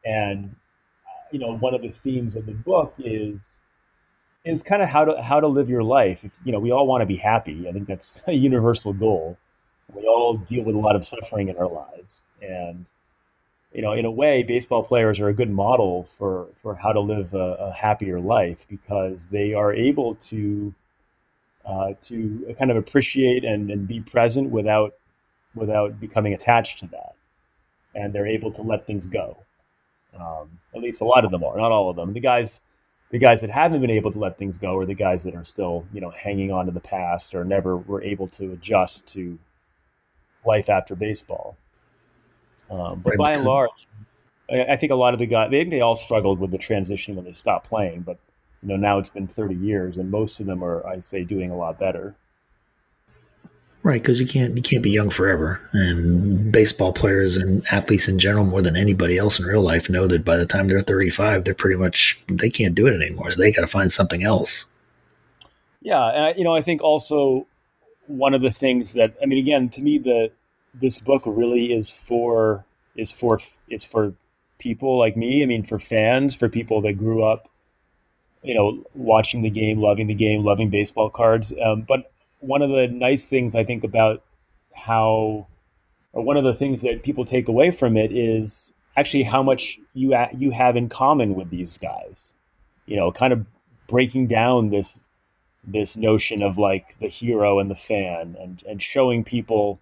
And, 0.06 0.56
you 1.32 1.40
know, 1.40 1.58
one 1.58 1.74
of 1.74 1.82
the 1.82 1.90
themes 1.90 2.36
of 2.36 2.46
the 2.46 2.54
book 2.54 2.94
is, 3.00 3.46
is 4.46 4.64
kind 4.64 4.82
of 4.82 4.88
how 4.88 5.04
to 5.04 5.22
how 5.22 5.42
to 5.42 5.48
live 5.48 5.70
your 5.70 5.84
life. 5.84 6.24
If, 6.24 6.32
you 6.46 6.54
know, 6.54 6.60
we 6.60 6.72
all 6.72 6.88
want 6.88 7.02
to 7.02 7.06
be 7.06 7.18
happy. 7.18 7.68
I 7.68 7.74
think 7.74 7.88
that's 7.88 8.24
a 8.28 8.34
universal 8.34 8.94
goal 8.94 9.38
we 9.94 10.04
all 10.08 10.38
deal 10.38 10.64
with 10.64 10.76
a 10.76 10.80
lot 10.80 10.96
of 10.96 11.06
suffering 11.06 11.50
in 11.50 11.58
our 11.58 11.68
lives, 11.68 12.24
and 12.42 12.86
you 13.74 13.82
know, 13.82 13.94
in 13.94 14.06
a 14.06 14.12
way, 14.12 14.42
baseball 14.44 14.84
players 14.84 15.20
are 15.20 15.30
a 15.30 15.34
good 15.34 15.50
model 15.50 16.04
for 16.04 16.48
for 16.62 16.76
how 16.76 16.92
to 16.92 17.00
live 17.00 17.34
a, 17.34 17.56
a 17.56 17.72
happier 17.72 18.20
life 18.20 18.66
because 18.70 19.28
they 19.28 19.54
are 19.54 19.74
able 19.74 20.16
to 20.16 20.74
uh, 21.66 21.94
to 22.04 22.56
kind 22.58 22.72
of 22.72 22.78
appreciate 22.78 23.44
and, 23.46 23.70
and 23.70 23.88
be 23.88 24.00
present 24.00 24.50
without 24.50 24.94
without 25.56 26.00
becoming 26.00 26.34
attached 26.34 26.80
to 26.80 26.88
that, 26.88 27.14
and 27.94 28.14
they're 28.14 28.28
able 28.28 28.52
to 28.52 28.62
let 28.62 28.86
things 28.88 29.06
go. 29.06 29.38
Um, 30.20 30.60
at 30.76 30.82
least 30.82 31.02
a 31.02 31.06
lot 31.06 31.24
of 31.24 31.32
them 31.32 31.44
are, 31.44 31.56
not 31.58 31.72
all 31.72 31.90
of 31.90 31.96
them. 31.96 32.14
The 32.14 32.20
guys 32.20 32.62
the 33.12 33.20
guys 33.20 33.42
that 33.42 33.50
haven't 33.50 33.82
been 33.82 33.90
able 33.90 34.12
to 34.12 34.20
let 34.20 34.38
things 34.38 34.58
go 34.58 34.78
are 34.78 34.86
the 34.86 34.94
guys 34.94 35.24
that 35.24 35.36
are 35.36 35.44
still, 35.44 35.86
you 35.94 36.02
know, 36.02 36.12
hanging 36.12 36.52
on 36.52 36.66
to 36.68 36.72
the 36.72 36.80
past 36.80 37.34
or 37.34 37.44
never 37.44 37.78
were 37.78 38.04
able 38.04 38.28
to 38.28 38.52
adjust 38.52 39.08
to 39.08 39.38
life 40.46 40.70
after 40.70 40.96
baseball. 40.96 41.58
Um, 42.70 43.02
but 43.04 43.12
right, 43.12 43.18
by 43.18 43.34
and 43.34 43.44
large, 43.44 43.88
I, 44.50 44.74
I 44.74 44.78
think 44.78 44.92
a 44.92 44.96
lot 44.96 45.14
of 45.14 45.20
the 45.20 45.26
guys, 45.26 45.52
they 45.52 45.64
they 45.64 45.82
all 45.82 45.96
struggled 45.96 46.40
with 46.40 46.52
the 46.52 46.58
transition 46.58 47.16
when 47.16 47.26
they 47.26 47.34
stopped 47.34 47.68
playing, 47.68 48.02
but 48.02 48.18
you 48.62 48.70
know 48.70 48.76
now 48.76 49.00
it's 49.00 49.10
been 49.10 49.28
30 49.28 49.56
years, 49.56 49.98
and 49.98 50.12
most 50.12 50.40
of 50.40 50.46
them 50.46 50.64
are, 50.64 50.86
I 50.86 51.00
say, 51.00 51.24
doing 51.24 51.52
a 51.52 51.58
lot 51.58 51.80
better. 51.80 52.16
Right, 53.82 54.02
because 54.02 54.20
you 54.20 54.28
can't 54.28 54.56
you 54.58 54.62
can't 54.62 54.84
be 54.84 54.92
young 54.92 55.10
forever, 55.10 55.62
and 55.72 56.52
baseball 56.52 56.92
players 56.92 57.38
and 57.38 57.66
athletes 57.72 58.08
in 58.08 58.20
general, 58.20 58.46
more 58.46 58.62
than 58.62 58.76
anybody 58.76 59.18
else 59.18 59.40
in 59.40 59.46
real 59.46 59.62
life, 59.62 59.90
know 59.90 60.06
that 60.06 60.26
by 60.26 60.36
the 60.36 60.46
time 60.46 60.68
they're 60.68 60.82
35, 60.82 61.46
they're 61.46 61.54
pretty 61.54 61.78
much 61.78 62.22
they 62.28 62.50
can't 62.50 62.76
do 62.76 62.88
it 62.88 62.94
anymore. 62.94 63.32
So 63.32 63.42
they 63.42 63.54
got 63.54 63.62
to 63.62 63.68
find 63.68 63.92
something 63.92 64.22
else. 64.22 64.66
Yeah, 65.82 66.10
and 66.10 66.26
I, 66.26 66.34
you 66.34 66.44
know, 66.44 66.54
I 66.54 66.62
think 66.62 66.84
also 66.84 67.48
one 68.10 68.34
of 68.34 68.42
the 68.42 68.52
things 68.52 68.94
that 68.94 69.16
I 69.22 69.26
mean, 69.26 69.38
again, 69.38 69.70
to 69.70 69.82
me, 69.82 70.00
the 70.00 70.32
this 70.74 70.98
book 70.98 71.24
really 71.26 71.72
is 71.74 71.90
for 71.90 72.66
is 72.96 73.12
for 73.12 73.40
is 73.70 73.86
for 73.86 74.14
people 74.58 74.98
like 74.98 75.16
me. 75.16 75.44
I 75.44 75.46
mean, 75.46 75.64
for 75.64 75.80
fans, 75.80 76.36
for 76.36 76.50
people 76.50 76.82
that 76.82 76.94
grew 76.94 77.24
up, 77.24 77.50
you 78.42 78.56
know, 78.56 78.84
watching 78.96 79.42
the 79.42 79.50
game, 79.50 79.80
loving 79.80 80.08
the 80.08 80.14
game, 80.14 80.44
loving 80.44 80.70
baseball 80.70 81.10
cards. 81.10 81.54
Um, 81.64 81.82
but 81.82 82.12
one 82.40 82.62
of 82.62 82.72
the 82.72 82.88
nice 82.88 83.30
things 83.30 83.56
I 83.56 83.64
think 83.64 83.84
about 83.84 84.24
how, 84.74 85.48
or 86.14 86.24
one 86.24 86.38
of 86.38 86.44
the 86.44 86.54
things 86.54 86.82
that 86.82 87.04
people 87.04 87.26
take 87.26 87.48
away 87.48 87.70
from 87.70 87.96
it 87.96 88.12
is 88.12 88.74
actually 88.98 89.24
how 89.24 89.44
much 89.44 89.80
you 89.94 90.16
you 90.38 90.52
have 90.52 90.76
in 90.76 90.90
common 90.90 91.36
with 91.36 91.50
these 91.52 91.78
guys. 91.78 92.34
You 92.88 92.98
know, 92.98 93.12
kind 93.12 93.34
of 93.34 93.46
breaking 93.88 94.28
down 94.28 94.70
this 94.70 95.09
this 95.64 95.98
notion 95.98 96.42
of 96.42 96.58
like 96.58 96.96
the 97.00 97.08
hero 97.08 97.60
and 97.60 97.70
the 97.70 97.76
fan, 97.76 98.36
and 98.40 98.64
and 98.68 98.82
showing 98.82 99.24
people 99.24 99.80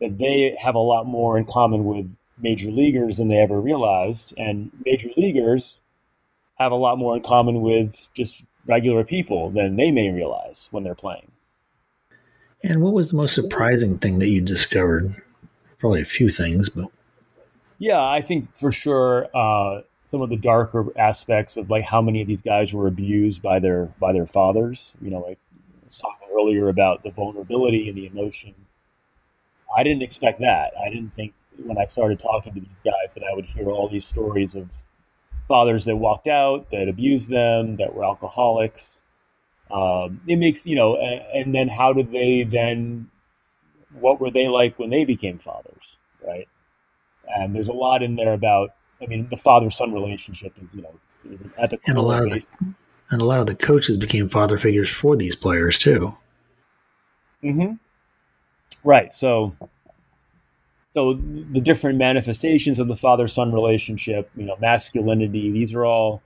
that 0.00 0.18
they 0.18 0.56
have 0.60 0.74
a 0.74 0.78
lot 0.78 1.06
more 1.06 1.38
in 1.38 1.44
common 1.44 1.84
with 1.84 2.10
major 2.40 2.70
leaguers 2.70 3.16
than 3.16 3.28
they 3.28 3.38
ever 3.38 3.60
realized, 3.60 4.34
and 4.36 4.70
major 4.84 5.10
leaguers 5.16 5.82
have 6.56 6.72
a 6.72 6.76
lot 6.76 6.98
more 6.98 7.16
in 7.16 7.22
common 7.22 7.60
with 7.60 8.08
just 8.14 8.44
regular 8.66 9.04
people 9.04 9.50
than 9.50 9.76
they 9.76 9.90
may 9.90 10.10
realize 10.10 10.68
when 10.70 10.84
they're 10.84 10.94
playing. 10.94 11.30
And 12.62 12.82
what 12.82 12.92
was 12.92 13.10
the 13.10 13.16
most 13.16 13.34
surprising 13.34 13.98
thing 13.98 14.18
that 14.18 14.28
you 14.28 14.40
discovered? 14.40 15.22
Probably 15.78 16.02
a 16.02 16.06
few 16.06 16.28
things, 16.28 16.68
but 16.68 16.90
yeah, 17.78 18.04
I 18.04 18.20
think 18.20 18.48
for 18.58 18.72
sure 18.72 19.28
uh, 19.34 19.82
some 20.08 20.22
of 20.22 20.30
the 20.30 20.38
darker 20.38 20.86
aspects 20.98 21.58
of 21.58 21.68
like 21.68 21.84
how 21.84 22.00
many 22.00 22.22
of 22.22 22.26
these 22.26 22.40
guys 22.40 22.72
were 22.72 22.86
abused 22.86 23.42
by 23.42 23.58
their 23.58 23.92
by 24.00 24.10
their 24.10 24.24
fathers. 24.24 24.94
You 25.02 25.10
know, 25.10 25.18
like 25.18 25.38
I 25.84 25.88
talking 25.90 26.28
earlier 26.34 26.70
about 26.70 27.02
the 27.02 27.10
vulnerability 27.10 27.90
and 27.90 27.98
the 27.98 28.06
emotion. 28.06 28.54
I 29.76 29.82
didn't 29.82 30.00
expect 30.00 30.40
that. 30.40 30.72
I 30.82 30.88
didn't 30.88 31.14
think 31.14 31.34
when 31.62 31.76
I 31.76 31.84
started 31.84 32.18
talking 32.18 32.54
to 32.54 32.60
these 32.60 32.80
guys 32.82 33.12
that 33.14 33.22
I 33.22 33.34
would 33.34 33.44
hear 33.44 33.68
all 33.68 33.86
these 33.86 34.06
stories 34.06 34.54
of 34.54 34.70
fathers 35.46 35.84
that 35.84 35.96
walked 35.96 36.26
out, 36.26 36.70
that 36.70 36.88
abused 36.88 37.28
them, 37.28 37.74
that 37.74 37.94
were 37.94 38.04
alcoholics. 38.04 39.02
Um, 39.70 40.22
it 40.26 40.36
makes 40.36 40.66
you 40.66 40.76
know, 40.76 40.96
and, 40.96 41.20
and, 41.34 41.54
then 41.54 41.68
how 41.68 41.92
did 41.92 42.10
they 42.12 42.44
then? 42.44 43.10
What 43.92 44.22
were 44.22 44.30
they 44.30 44.48
like 44.48 44.78
when 44.78 44.88
they 44.88 45.04
became 45.04 45.38
fathers, 45.38 45.98
right? 46.26 46.48
And 47.28 47.54
there's 47.54 47.68
a 47.68 47.74
lot 47.74 48.02
in 48.02 48.16
there 48.16 48.32
about. 48.32 48.70
I 49.00 49.06
mean, 49.06 49.28
the 49.28 49.36
father-son 49.36 49.92
relationship 49.92 50.52
is 50.62 50.74
you 50.74 50.82
know 50.82 50.94
is 51.30 51.40
an 51.40 51.52
ethical 51.58 51.84
and 51.86 51.98
a 51.98 52.02
lot 52.02 52.22
of 52.22 52.30
the, 52.30 52.46
and 53.10 53.20
a 53.20 53.24
lot 53.24 53.40
of 53.40 53.46
the 53.46 53.54
coaches 53.54 53.96
became 53.96 54.28
father 54.28 54.58
figures 54.58 54.90
for 54.90 55.16
these 55.16 55.36
players 55.36 55.78
too. 55.78 56.16
Mm-hmm. 57.42 57.74
Right. 58.84 59.12
So, 59.12 59.54
so 60.90 61.14
the 61.14 61.60
different 61.60 61.98
manifestations 61.98 62.78
of 62.78 62.88
the 62.88 62.96
father-son 62.96 63.52
relationship, 63.52 64.30
you 64.36 64.44
know, 64.44 64.56
masculinity. 64.60 65.50
These 65.50 65.74
are 65.74 65.84
all 65.84 66.22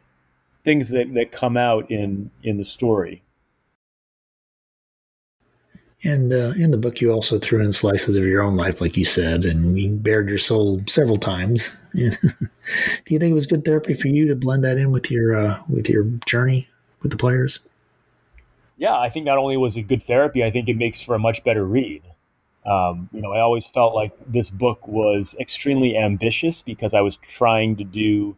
things 0.64 0.90
that, 0.90 1.12
that 1.14 1.32
come 1.32 1.56
out 1.56 1.90
in 1.90 2.30
in 2.42 2.56
the 2.56 2.64
story. 2.64 3.22
And 6.04 6.32
uh, 6.32 6.52
in 6.56 6.72
the 6.72 6.78
book, 6.78 7.00
you 7.00 7.12
also 7.12 7.38
threw 7.38 7.62
in 7.62 7.70
slices 7.70 8.16
of 8.16 8.24
your 8.24 8.42
own 8.42 8.56
life, 8.56 8.80
like 8.80 8.96
you 8.96 9.04
said, 9.04 9.44
and 9.44 9.78
you 9.78 9.90
bared 9.90 10.28
your 10.28 10.38
soul 10.38 10.82
several 10.88 11.16
times. 11.16 11.70
Do 11.94 12.10
you 13.08 13.18
think 13.18 13.30
it 13.30 13.34
was 13.34 13.46
good 13.46 13.64
therapy 13.64 13.94
for 13.94 14.08
you 14.08 14.26
to 14.26 14.34
blend 14.34 14.64
that 14.64 14.78
in 14.78 14.90
with 14.90 15.10
your 15.10 15.36
uh, 15.36 15.62
with 15.68 15.88
your 15.88 16.04
journey 16.26 16.68
with 17.02 17.12
the 17.12 17.16
players? 17.16 17.60
Yeah, 18.76 18.98
I 18.98 19.10
think 19.10 19.26
not 19.26 19.38
only 19.38 19.56
was 19.56 19.76
it 19.76 19.82
good 19.82 20.02
therapy, 20.02 20.42
I 20.42 20.50
think 20.50 20.68
it 20.68 20.76
makes 20.76 21.00
for 21.00 21.14
a 21.14 21.18
much 21.18 21.44
better 21.44 21.64
read. 21.64 22.02
Um, 22.66 23.08
you 23.12 23.20
know, 23.20 23.32
I 23.32 23.40
always 23.40 23.66
felt 23.66 23.94
like 23.94 24.12
this 24.26 24.50
book 24.50 24.86
was 24.88 25.36
extremely 25.38 25.96
ambitious 25.96 26.62
because 26.62 26.94
I 26.94 27.00
was 27.00 27.16
trying 27.16 27.76
to 27.76 27.84
do 27.84 28.36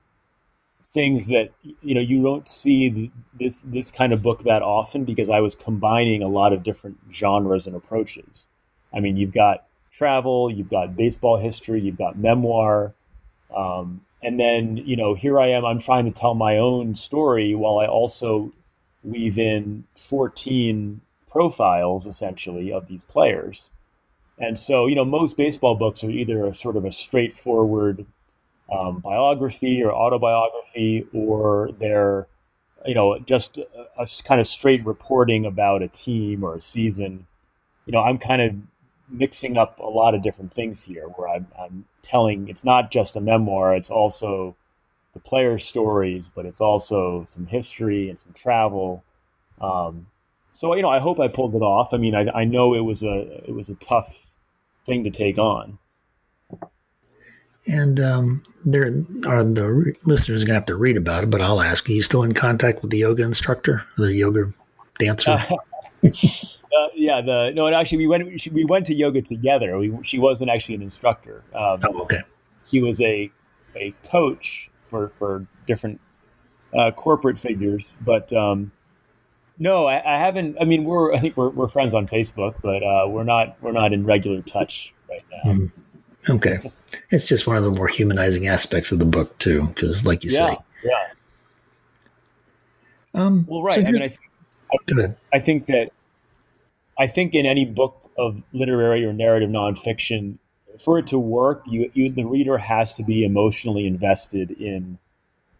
things 0.94 1.26
that 1.26 1.50
you 1.82 1.94
know 1.94 2.00
you 2.00 2.22
don't 2.22 2.48
see 2.48 3.10
this 3.38 3.60
this 3.64 3.90
kind 3.90 4.12
of 4.12 4.22
book 4.22 4.44
that 4.44 4.62
often 4.62 5.04
because 5.04 5.28
I 5.28 5.40
was 5.40 5.54
combining 5.54 6.22
a 6.22 6.28
lot 6.28 6.52
of 6.52 6.62
different 6.62 6.96
genres 7.12 7.66
and 7.66 7.76
approaches. 7.76 8.48
I 8.94 9.00
mean, 9.00 9.16
you've 9.16 9.34
got 9.34 9.66
travel, 9.92 10.50
you've 10.50 10.70
got 10.70 10.96
baseball 10.96 11.36
history, 11.36 11.80
you've 11.80 11.98
got 11.98 12.16
memoir, 12.16 12.94
um, 13.54 14.02
and 14.22 14.38
then 14.38 14.76
you 14.78 14.96
know 14.96 15.14
here 15.14 15.38
I 15.40 15.48
am. 15.48 15.64
I'm 15.64 15.80
trying 15.80 16.04
to 16.04 16.12
tell 16.12 16.34
my 16.34 16.58
own 16.58 16.94
story 16.94 17.54
while 17.54 17.78
I 17.78 17.86
also 17.86 18.52
weave 19.02 19.38
in 19.38 19.84
14 19.96 21.00
profiles 21.28 22.06
essentially 22.06 22.72
of 22.72 22.86
these 22.86 23.04
players. 23.04 23.70
And 24.38 24.58
so, 24.58 24.86
you 24.86 24.94
know, 24.94 25.04
most 25.04 25.36
baseball 25.36 25.76
books 25.76 26.02
are 26.02 26.10
either 26.10 26.44
a 26.44 26.54
sort 26.54 26.76
of 26.76 26.84
a 26.84 26.90
straightforward 26.90 28.06
um, 28.74 28.98
biography 29.00 29.82
or 29.82 29.92
autobiography, 29.92 31.06
or 31.12 31.70
they're, 31.78 32.26
you 32.84 32.94
know, 32.94 33.18
just 33.20 33.58
a, 33.58 33.66
a, 33.98 34.06
kind 34.24 34.40
of 34.40 34.46
straight 34.46 34.84
reporting 34.84 35.46
about 35.46 35.82
a 35.82 35.88
team 35.88 36.42
or 36.42 36.56
a 36.56 36.60
season. 36.60 37.26
You 37.86 37.92
know, 37.92 38.00
I'm 38.00 38.18
kind 38.18 38.42
of 38.42 38.54
mixing 39.08 39.56
up 39.56 39.78
a 39.78 39.86
lot 39.86 40.14
of 40.14 40.22
different 40.22 40.52
things 40.52 40.84
here 40.84 41.04
where 41.04 41.28
I'm, 41.28 41.46
I'm 41.58 41.84
telling 42.02 42.48
it's 42.48 42.64
not 42.64 42.90
just 42.90 43.16
a 43.16 43.20
memoir, 43.20 43.74
it's 43.74 43.90
also 43.90 44.56
the 45.12 45.20
player 45.20 45.58
stories, 45.58 46.30
but 46.34 46.46
it's 46.46 46.60
also 46.60 47.24
some 47.26 47.46
history 47.46 48.08
and 48.08 48.18
some 48.18 48.32
travel. 48.32 49.04
Um, 49.60 50.06
so 50.52 50.74
you 50.74 50.82
know, 50.82 50.88
I 50.88 50.98
hope 50.98 51.20
I 51.20 51.28
pulled 51.28 51.54
it 51.54 51.62
off. 51.62 51.92
I 51.92 51.98
mean, 51.98 52.14
I, 52.14 52.28
I 52.30 52.44
know 52.44 52.74
it 52.74 52.80
was 52.80 53.02
a 53.02 53.44
it 53.48 53.54
was 53.54 53.68
a 53.68 53.74
tough 53.74 54.26
thing 54.86 55.04
to 55.04 55.10
take 55.10 55.38
on. 55.38 55.78
And 57.66 57.98
um, 57.98 58.42
there 58.64 58.84
are 59.26 59.42
the 59.42 59.94
listeners 60.04 60.42
are 60.42 60.46
gonna 60.46 60.58
have 60.58 60.66
to 60.66 60.76
read 60.76 60.96
about 60.96 61.24
it, 61.24 61.30
but 61.30 61.40
I'll 61.40 61.60
ask: 61.60 61.88
Are 61.88 61.92
you 61.92 62.02
still 62.02 62.22
in 62.22 62.32
contact 62.32 62.82
with 62.82 62.90
the 62.90 62.98
yoga 62.98 63.22
instructor, 63.22 63.84
the 63.96 64.12
yoga 64.12 64.52
dancer? 64.98 65.30
Uh, 65.30 65.56
uh, 66.04 66.88
yeah, 66.94 67.22
the 67.22 67.52
no, 67.54 67.66
and 67.66 67.74
actually, 67.74 67.98
we 67.98 68.06
went 68.06 68.52
we 68.52 68.64
went 68.64 68.84
to 68.86 68.94
yoga 68.94 69.22
together. 69.22 69.78
We, 69.78 69.96
she 70.02 70.18
wasn't 70.18 70.50
actually 70.50 70.74
an 70.74 70.82
instructor. 70.82 71.42
Um, 71.54 71.80
oh, 71.84 72.02
okay. 72.02 72.20
He 72.66 72.80
was 72.80 73.00
a 73.00 73.30
a 73.74 73.94
coach 74.10 74.70
for 74.90 75.08
for 75.08 75.46
different 75.66 76.00
uh, 76.76 76.90
corporate 76.90 77.38
figures, 77.38 77.94
but 78.02 78.32
um, 78.32 78.72
no, 79.58 79.86
I, 79.86 80.14
I, 80.14 80.18
haven't. 80.18 80.56
I 80.60 80.64
mean, 80.64 80.84
we're 80.84 81.14
I 81.14 81.18
think 81.18 81.36
we're, 81.36 81.50
we're 81.50 81.68
friends 81.68 81.94
on 81.94 82.06
Facebook, 82.06 82.56
but 82.62 82.82
uh, 82.82 83.06
we're 83.08 83.24
not 83.24 83.56
we're 83.62 83.72
not 83.72 83.92
in 83.92 84.04
regular 84.04 84.42
touch 84.42 84.92
right 85.08 85.24
now. 85.32 85.52
Mm. 85.52 85.72
Okay, 86.28 86.58
it's 87.10 87.26
just 87.26 87.46
one 87.46 87.56
of 87.56 87.64
the 87.64 87.70
more 87.70 87.88
humanizing 87.88 88.46
aspects 88.46 88.92
of 88.92 88.98
the 88.98 89.04
book 89.04 89.38
too, 89.38 89.68
because 89.68 90.04
like 90.04 90.24
you 90.24 90.30
yeah, 90.30 90.50
say, 90.50 90.58
yeah. 90.84 91.06
Um, 93.14 93.46
well, 93.48 93.62
right. 93.62 93.74
So 93.74 93.86
I 93.86 93.90
mean, 93.90 94.02
I, 94.02 94.08
th- 94.08 94.18
I, 95.32 95.36
I 95.36 95.40
think 95.40 95.66
that 95.66 95.90
I 96.98 97.06
think 97.06 97.34
in 97.34 97.46
any 97.46 97.64
book 97.64 98.10
of 98.16 98.42
literary 98.52 99.04
or 99.04 99.12
narrative 99.12 99.50
nonfiction, 99.50 100.38
for 100.78 100.98
it 100.98 101.06
to 101.08 101.18
work, 101.18 101.62
you, 101.66 101.90
you 101.94 102.10
the 102.10 102.24
reader 102.24 102.58
has 102.58 102.92
to 102.94 103.04
be 103.04 103.24
emotionally 103.24 103.86
invested 103.86 104.50
in 104.52 104.98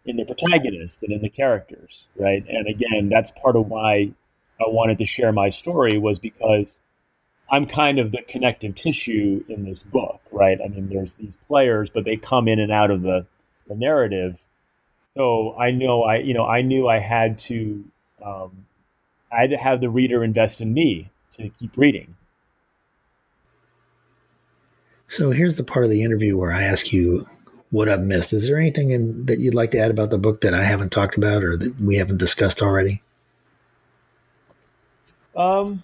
in 0.05 0.17
the 0.17 0.25
protagonist 0.25 1.01
and 1.01 1.11
in 1.11 1.21
the 1.21 1.29
characters, 1.29 2.07
right? 2.15 2.45
And 2.47 2.67
again, 2.67 3.09
that's 3.09 3.31
part 3.31 3.55
of 3.55 3.67
why 3.67 4.11
I 4.59 4.63
wanted 4.67 4.99
to 4.99 5.05
share 5.05 5.31
my 5.31 5.49
story 5.49 5.97
was 5.97 6.19
because 6.19 6.81
I'm 7.49 7.65
kind 7.65 7.99
of 7.99 8.11
the 8.11 8.21
connective 8.27 8.75
tissue 8.75 9.43
in 9.47 9.65
this 9.65 9.83
book, 9.83 10.21
right? 10.31 10.57
I 10.63 10.67
mean, 10.67 10.89
there's 10.89 11.15
these 11.15 11.37
players, 11.47 11.89
but 11.89 12.03
they 12.03 12.17
come 12.17 12.47
in 12.47 12.59
and 12.59 12.71
out 12.71 12.91
of 12.91 13.01
the, 13.01 13.25
the 13.67 13.75
narrative. 13.75 14.43
So 15.15 15.55
I 15.57 15.71
know 15.71 16.03
I, 16.03 16.17
you 16.17 16.33
know, 16.33 16.45
I 16.45 16.61
knew 16.61 16.87
I 16.87 16.99
had 16.99 17.37
to, 17.39 17.85
um, 18.23 18.65
I 19.31 19.41
had 19.41 19.51
to 19.51 19.57
have 19.57 19.79
the 19.79 19.89
reader 19.89 20.23
invest 20.23 20.59
in 20.59 20.73
me 20.73 21.11
to 21.35 21.49
keep 21.49 21.77
reading. 21.77 22.15
So 25.07 25.31
here's 25.31 25.57
the 25.57 25.63
part 25.63 25.85
of 25.85 25.91
the 25.91 26.01
interview 26.01 26.37
where 26.37 26.51
I 26.51 26.63
ask 26.63 26.91
you 26.91 27.27
what 27.69 27.87
I've 27.87 28.01
missed. 28.01 28.33
Is 28.33 28.47
there 28.47 28.59
anything 28.59 28.89
in, 28.89 29.25
that 29.27 29.39
you'd 29.39 29.53
like 29.53 29.71
to 29.71 29.79
add 29.79 29.91
about 29.91 30.09
the 30.09 30.17
book 30.17 30.41
that 30.41 30.53
I 30.53 30.63
haven't 30.63 30.91
talked 30.91 31.15
about 31.15 31.43
or 31.43 31.55
that 31.57 31.79
we 31.79 31.97
haven't 31.97 32.17
discussed 32.17 32.61
already? 32.61 33.03
Um, 35.35 35.83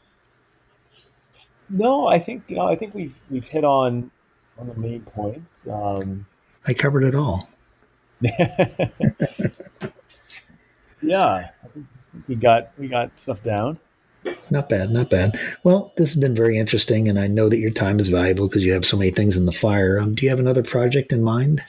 no, 1.72 2.08
I 2.08 2.20
think 2.20 2.44
you 2.48 2.58
know, 2.58 2.68
I 2.68 2.76
think 2.76 2.94
we've 2.94 3.16
we've 3.30 3.46
hit 3.46 3.64
on 3.64 4.12
on 4.58 4.68
the 4.68 4.76
main 4.76 5.02
points. 5.02 5.66
Um, 5.72 6.26
I 6.68 6.74
covered 6.74 7.04
it 7.04 7.16
all. 7.16 7.50
yeah, 11.02 11.50
we 12.28 12.36
got 12.36 12.72
we 12.78 12.88
got 12.88 13.20
stuff 13.20 13.42
down. 13.42 13.80
Not 14.52 14.70
bad, 14.70 14.92
not 14.92 15.10
bad. 15.10 15.40
Well, 15.64 15.94
this 15.98 16.14
has 16.14 16.22
been 16.22 16.36
very 16.36 16.58
interesting, 16.58 17.08
and 17.08 17.18
I 17.18 17.26
know 17.28 17.50
that 17.50 17.58
your 17.58 17.72
time 17.72 18.00
is 18.00 18.08
valuable 18.08 18.48
because 18.48 18.64
you 18.64 18.74
have 18.74 18.86
so 18.86 18.98
many 18.98 19.10
things 19.10 19.36
in 19.38 19.46
the 19.46 19.52
fire. 19.52 19.98
Um, 20.00 20.14
do 20.14 20.24
you 20.24 20.30
have 20.30 20.40
another 20.40 20.62
project 20.62 21.12
in 21.12 21.24
mind? 21.24 21.62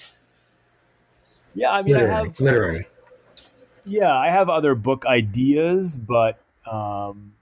Yeah, 1.55 1.71
I 1.71 1.83
mean, 1.83 1.95
literary, 1.95 2.13
I 2.13 2.25
have 2.25 2.41
literary. 2.41 2.87
Yeah, 3.85 4.15
I 4.15 4.31
have 4.31 4.51
other 4.51 4.75
book 4.75 5.07
ideas, 5.07 5.97
but 5.97 6.41
um, 6.71 7.33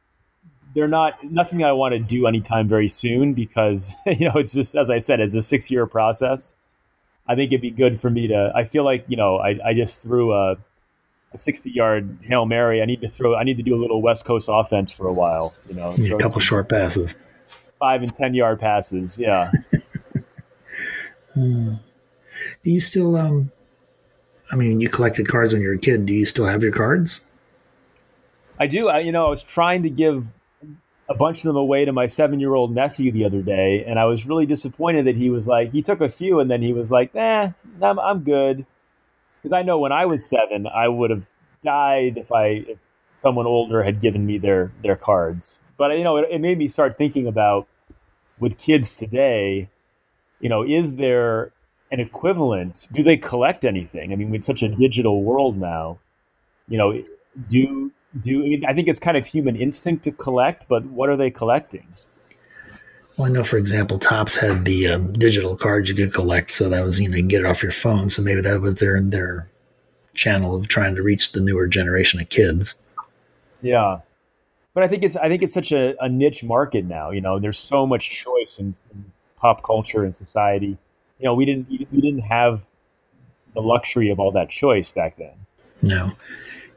they're 0.74 0.88
not 0.88 1.22
nothing 1.24 1.64
I 1.64 1.72
want 1.72 1.92
to 1.92 1.98
do 1.98 2.26
anytime 2.26 2.68
very 2.68 2.88
soon 2.88 3.34
because 3.34 3.94
you 4.06 4.26
know 4.26 4.34
it's 4.36 4.52
just 4.52 4.74
as 4.74 4.90
I 4.90 4.98
said, 4.98 5.20
it's 5.20 5.34
a 5.34 5.42
six 5.42 5.70
year 5.70 5.86
process. 5.86 6.54
I 7.26 7.34
think 7.36 7.52
it'd 7.52 7.60
be 7.60 7.70
good 7.70 8.00
for 8.00 8.10
me 8.10 8.28
to. 8.28 8.52
I 8.54 8.64
feel 8.64 8.84
like 8.84 9.04
you 9.08 9.16
know 9.16 9.36
I, 9.36 9.58
I 9.64 9.74
just 9.74 10.02
threw 10.02 10.32
a, 10.32 10.56
a 11.32 11.38
sixty 11.38 11.70
yard 11.70 12.18
hail 12.22 12.46
mary. 12.46 12.82
I 12.82 12.86
need 12.86 13.00
to 13.02 13.08
throw. 13.08 13.34
I 13.34 13.44
need 13.44 13.56
to 13.56 13.62
do 13.62 13.74
a 13.74 13.80
little 13.80 14.02
West 14.02 14.24
Coast 14.24 14.48
offense 14.50 14.92
for 14.92 15.06
a 15.06 15.12
while. 15.12 15.54
You 15.68 15.74
know, 15.74 15.92
a 15.92 16.18
couple 16.18 16.40
short 16.40 16.68
passes, 16.68 17.14
five 17.78 18.02
and 18.02 18.12
ten 18.12 18.34
yard 18.34 18.58
passes. 18.58 19.18
Yeah. 19.18 19.50
hmm. 21.34 21.74
Do 22.64 22.70
you 22.70 22.80
still 22.80 23.16
um? 23.16 23.52
I 24.52 24.56
mean, 24.56 24.80
you 24.80 24.88
collected 24.88 25.28
cards 25.28 25.52
when 25.52 25.62
you 25.62 25.68
were 25.68 25.74
a 25.74 25.78
kid. 25.78 26.06
Do 26.06 26.12
you 26.12 26.26
still 26.26 26.46
have 26.46 26.62
your 26.62 26.72
cards? 26.72 27.20
I 28.58 28.66
do. 28.66 28.88
I, 28.88 28.98
you 28.98 29.12
know, 29.12 29.26
I 29.26 29.30
was 29.30 29.42
trying 29.42 29.84
to 29.84 29.90
give 29.90 30.26
a 31.11 31.14
bunch 31.14 31.38
of 31.38 31.42
them 31.44 31.56
away 31.56 31.84
to 31.84 31.92
my 31.92 32.06
seven 32.06 32.38
year 32.38 32.54
old 32.54 32.72
nephew 32.72 33.11
the 33.11 33.24
other 33.24 33.42
day, 33.42 33.84
and 33.84 33.98
I 33.98 34.04
was 34.04 34.26
really 34.26 34.46
disappointed 34.46 35.06
that 35.06 35.16
he 35.16 35.28
was 35.28 35.48
like, 35.48 35.72
he 35.72 35.82
took 35.82 36.00
a 36.00 36.08
few 36.08 36.38
and 36.38 36.48
then 36.48 36.62
he 36.62 36.72
was 36.72 36.92
like, 36.92 37.14
"Eh, 37.16 37.50
I'm, 37.82 37.98
I'm 37.98 38.20
good," 38.20 38.64
because 39.36 39.52
I 39.52 39.62
know 39.62 39.78
when 39.78 39.90
I 39.90 40.06
was 40.06 40.24
seven, 40.24 40.68
I 40.68 40.86
would 40.86 41.11
have 41.11 41.28
died 41.62 42.16
if 42.16 42.30
I 42.30 42.46
if 42.46 42.78
someone 43.16 43.46
older 43.46 43.82
had 43.82 44.00
given 44.00 44.24
me 44.24 44.38
their 44.38 44.72
their 44.84 44.96
cards. 44.96 45.61
But 45.76 45.98
you 45.98 46.04
know, 46.04 46.16
it, 46.16 46.28
it 46.30 46.40
made 46.40 46.58
me 46.58 46.68
start 46.68 46.96
thinking 46.96 47.26
about 47.26 47.66
with 48.38 48.56
kids 48.56 48.96
today. 48.96 49.68
You 50.38 50.48
know, 50.48 50.62
is 50.62 50.94
there 50.94 51.52
an 51.90 51.98
equivalent? 51.98 52.86
Do 52.92 53.02
they 53.02 53.16
collect 53.16 53.64
anything? 53.64 54.12
I 54.12 54.16
mean, 54.16 54.30
with 54.30 54.44
such 54.44 54.62
a 54.62 54.68
digital 54.68 55.24
world 55.24 55.58
now, 55.58 55.98
you 56.68 56.78
know, 56.78 57.02
do 57.48 57.92
do 58.18 58.44
I, 58.44 58.48
mean, 58.48 58.64
I 58.66 58.74
think 58.74 58.88
it's 58.88 58.98
kind 58.98 59.16
of 59.16 59.26
human 59.26 59.56
instinct 59.56 60.04
to 60.04 60.12
collect, 60.12 60.66
but 60.68 60.84
what 60.86 61.08
are 61.08 61.16
they 61.16 61.30
collecting? 61.30 61.86
Well, 63.16 63.28
I 63.28 63.30
know, 63.30 63.44
for 63.44 63.58
example, 63.58 63.98
Topps 63.98 64.36
had 64.36 64.64
the 64.64 64.88
um, 64.88 65.12
digital 65.12 65.56
cards 65.56 65.90
you 65.90 65.94
could 65.94 66.12
collect, 66.12 66.52
so 66.52 66.68
that 66.68 66.82
was 66.82 67.00
you 67.00 67.08
know 67.08 67.16
you 67.16 67.22
can 67.22 67.28
get 67.28 67.40
it 67.40 67.46
off 67.46 67.62
your 67.62 67.72
phone. 67.72 68.08
So 68.11 68.22
maybe 68.22 68.40
that 68.40 68.61
was 68.61 68.76
their 68.76 69.00
their 69.00 69.48
channel 70.14 70.56
of 70.56 70.68
trying 70.68 70.94
to 70.94 71.02
reach 71.02 71.32
the 71.32 71.40
newer 71.40 71.66
generation 71.66 72.20
of 72.20 72.28
kids. 72.28 72.76
Yeah, 73.62 74.00
but 74.74 74.82
I 74.82 74.88
think 74.88 75.02
it's 75.02 75.16
I 75.16 75.28
think 75.28 75.42
it's 75.42 75.52
such 75.52 75.72
a, 75.72 75.94
a 76.02 76.08
niche 76.08 76.42
market 76.42 76.84
now. 76.84 77.11
You 77.11 77.20
know, 77.20 77.38
there's 77.38 77.58
so 77.58 77.86
much 77.86 78.11
choice 78.11 78.58
in, 78.58 78.74
in 78.92 79.12
pop 79.36 79.62
culture 79.62 80.04
and 80.04 80.14
society. 80.14 80.78
You 81.18 81.24
know, 81.26 81.34
we 81.34 81.44
didn't 81.44 81.68
we 81.68 82.00
didn't 82.00 82.20
have 82.20 82.62
the 83.54 83.61
luxury 83.61 84.11
of 84.11 84.20
all 84.20 84.30
that 84.32 84.50
choice 84.50 84.90
back 84.90 85.16
then. 85.16 85.34
No. 85.82 86.12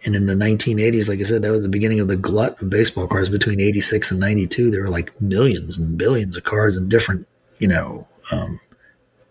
And 0.06 0.16
in 0.16 0.26
the 0.26 0.34
1980s, 0.34 1.08
like 1.08 1.20
I 1.20 1.24
said, 1.24 1.42
that 1.44 1.52
was 1.52 1.64
the 1.64 1.70
beginning 1.70 2.00
of 2.00 2.08
the 2.08 2.18
glut 2.18 2.62
of 2.62 2.70
baseball 2.70 3.08
cards. 3.08 3.30
Between 3.30 3.62
86 3.62 4.12
and 4.12 4.20
92, 4.20 4.70
there 4.70 4.82
were 4.82 4.90
like 4.90 5.20
millions 5.22 5.78
and 5.78 5.98
billions 5.98 6.36
of 6.36 6.44
cards 6.44 6.76
in 6.76 6.90
different, 6.90 7.28
you 7.60 7.68
know, 7.68 8.08
um, 8.32 8.60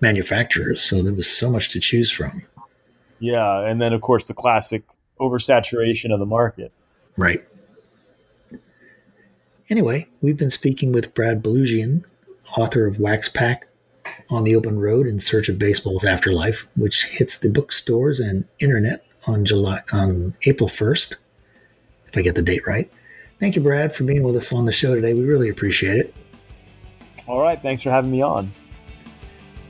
manufacturers. 0.00 0.82
So 0.82 1.02
there 1.02 1.12
was 1.12 1.30
so 1.30 1.50
much 1.50 1.68
to 1.70 1.80
choose 1.80 2.10
from. 2.10 2.42
Yeah. 3.18 3.60
And 3.60 3.80
then, 3.80 3.92
of 3.92 4.00
course, 4.00 4.24
the 4.24 4.34
classic 4.34 4.82
oversaturation 5.20 6.12
of 6.12 6.18
the 6.18 6.26
market. 6.26 6.72
Right. 7.16 7.44
Anyway, 9.68 10.08
we've 10.20 10.36
been 10.36 10.50
speaking 10.50 10.92
with 10.92 11.14
Brad 11.14 11.42
Balukjian, 11.42 12.04
author 12.56 12.86
of 12.86 12.98
Wax 12.98 13.28
Pack 13.28 13.68
on 14.28 14.44
the 14.44 14.54
Open 14.54 14.78
Road 14.78 15.06
in 15.06 15.20
Search 15.20 15.48
of 15.48 15.58
Baseball's 15.58 16.04
Afterlife, 16.04 16.66
which 16.76 17.04
hits 17.04 17.38
the 17.38 17.50
bookstores 17.50 18.20
and 18.20 18.44
internet 18.58 19.04
on 19.26 19.44
July 19.44 19.82
on 19.92 20.34
April 20.46 20.68
1st, 20.68 21.16
if 22.08 22.16
I 22.16 22.22
get 22.22 22.34
the 22.34 22.42
date 22.42 22.66
right. 22.66 22.90
Thank 23.40 23.56
you, 23.56 23.62
Brad, 23.62 23.94
for 23.94 24.04
being 24.04 24.22
with 24.22 24.36
us 24.36 24.52
on 24.52 24.66
the 24.66 24.72
show 24.72 24.94
today. 24.94 25.14
We 25.14 25.24
really 25.24 25.48
appreciate 25.48 25.96
it. 25.96 26.14
All 27.26 27.40
right, 27.40 27.60
thanks 27.60 27.82
for 27.82 27.90
having 27.90 28.10
me 28.10 28.22
on. 28.22 28.52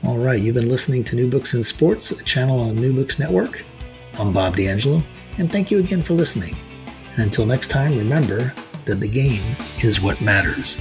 All 0.03 0.17
right, 0.17 0.41
you've 0.41 0.55
been 0.55 0.69
listening 0.69 1.03
to 1.05 1.15
New 1.15 1.29
Books 1.29 1.53
in 1.53 1.63
Sports, 1.63 2.11
a 2.11 2.23
channel 2.23 2.59
on 2.59 2.75
New 2.75 2.93
Books 2.93 3.19
Network. 3.19 3.63
I'm 4.19 4.33
Bob 4.33 4.57
D'Angelo, 4.57 5.01
and 5.37 5.51
thank 5.51 5.71
you 5.71 5.79
again 5.79 6.03
for 6.03 6.13
listening. 6.13 6.55
And 7.15 7.23
until 7.23 7.45
next 7.45 7.69
time, 7.69 7.97
remember 7.97 8.53
that 8.85 8.99
the 8.99 9.07
game 9.07 9.41
is 9.81 10.01
what 10.01 10.19
matters. 10.21 10.77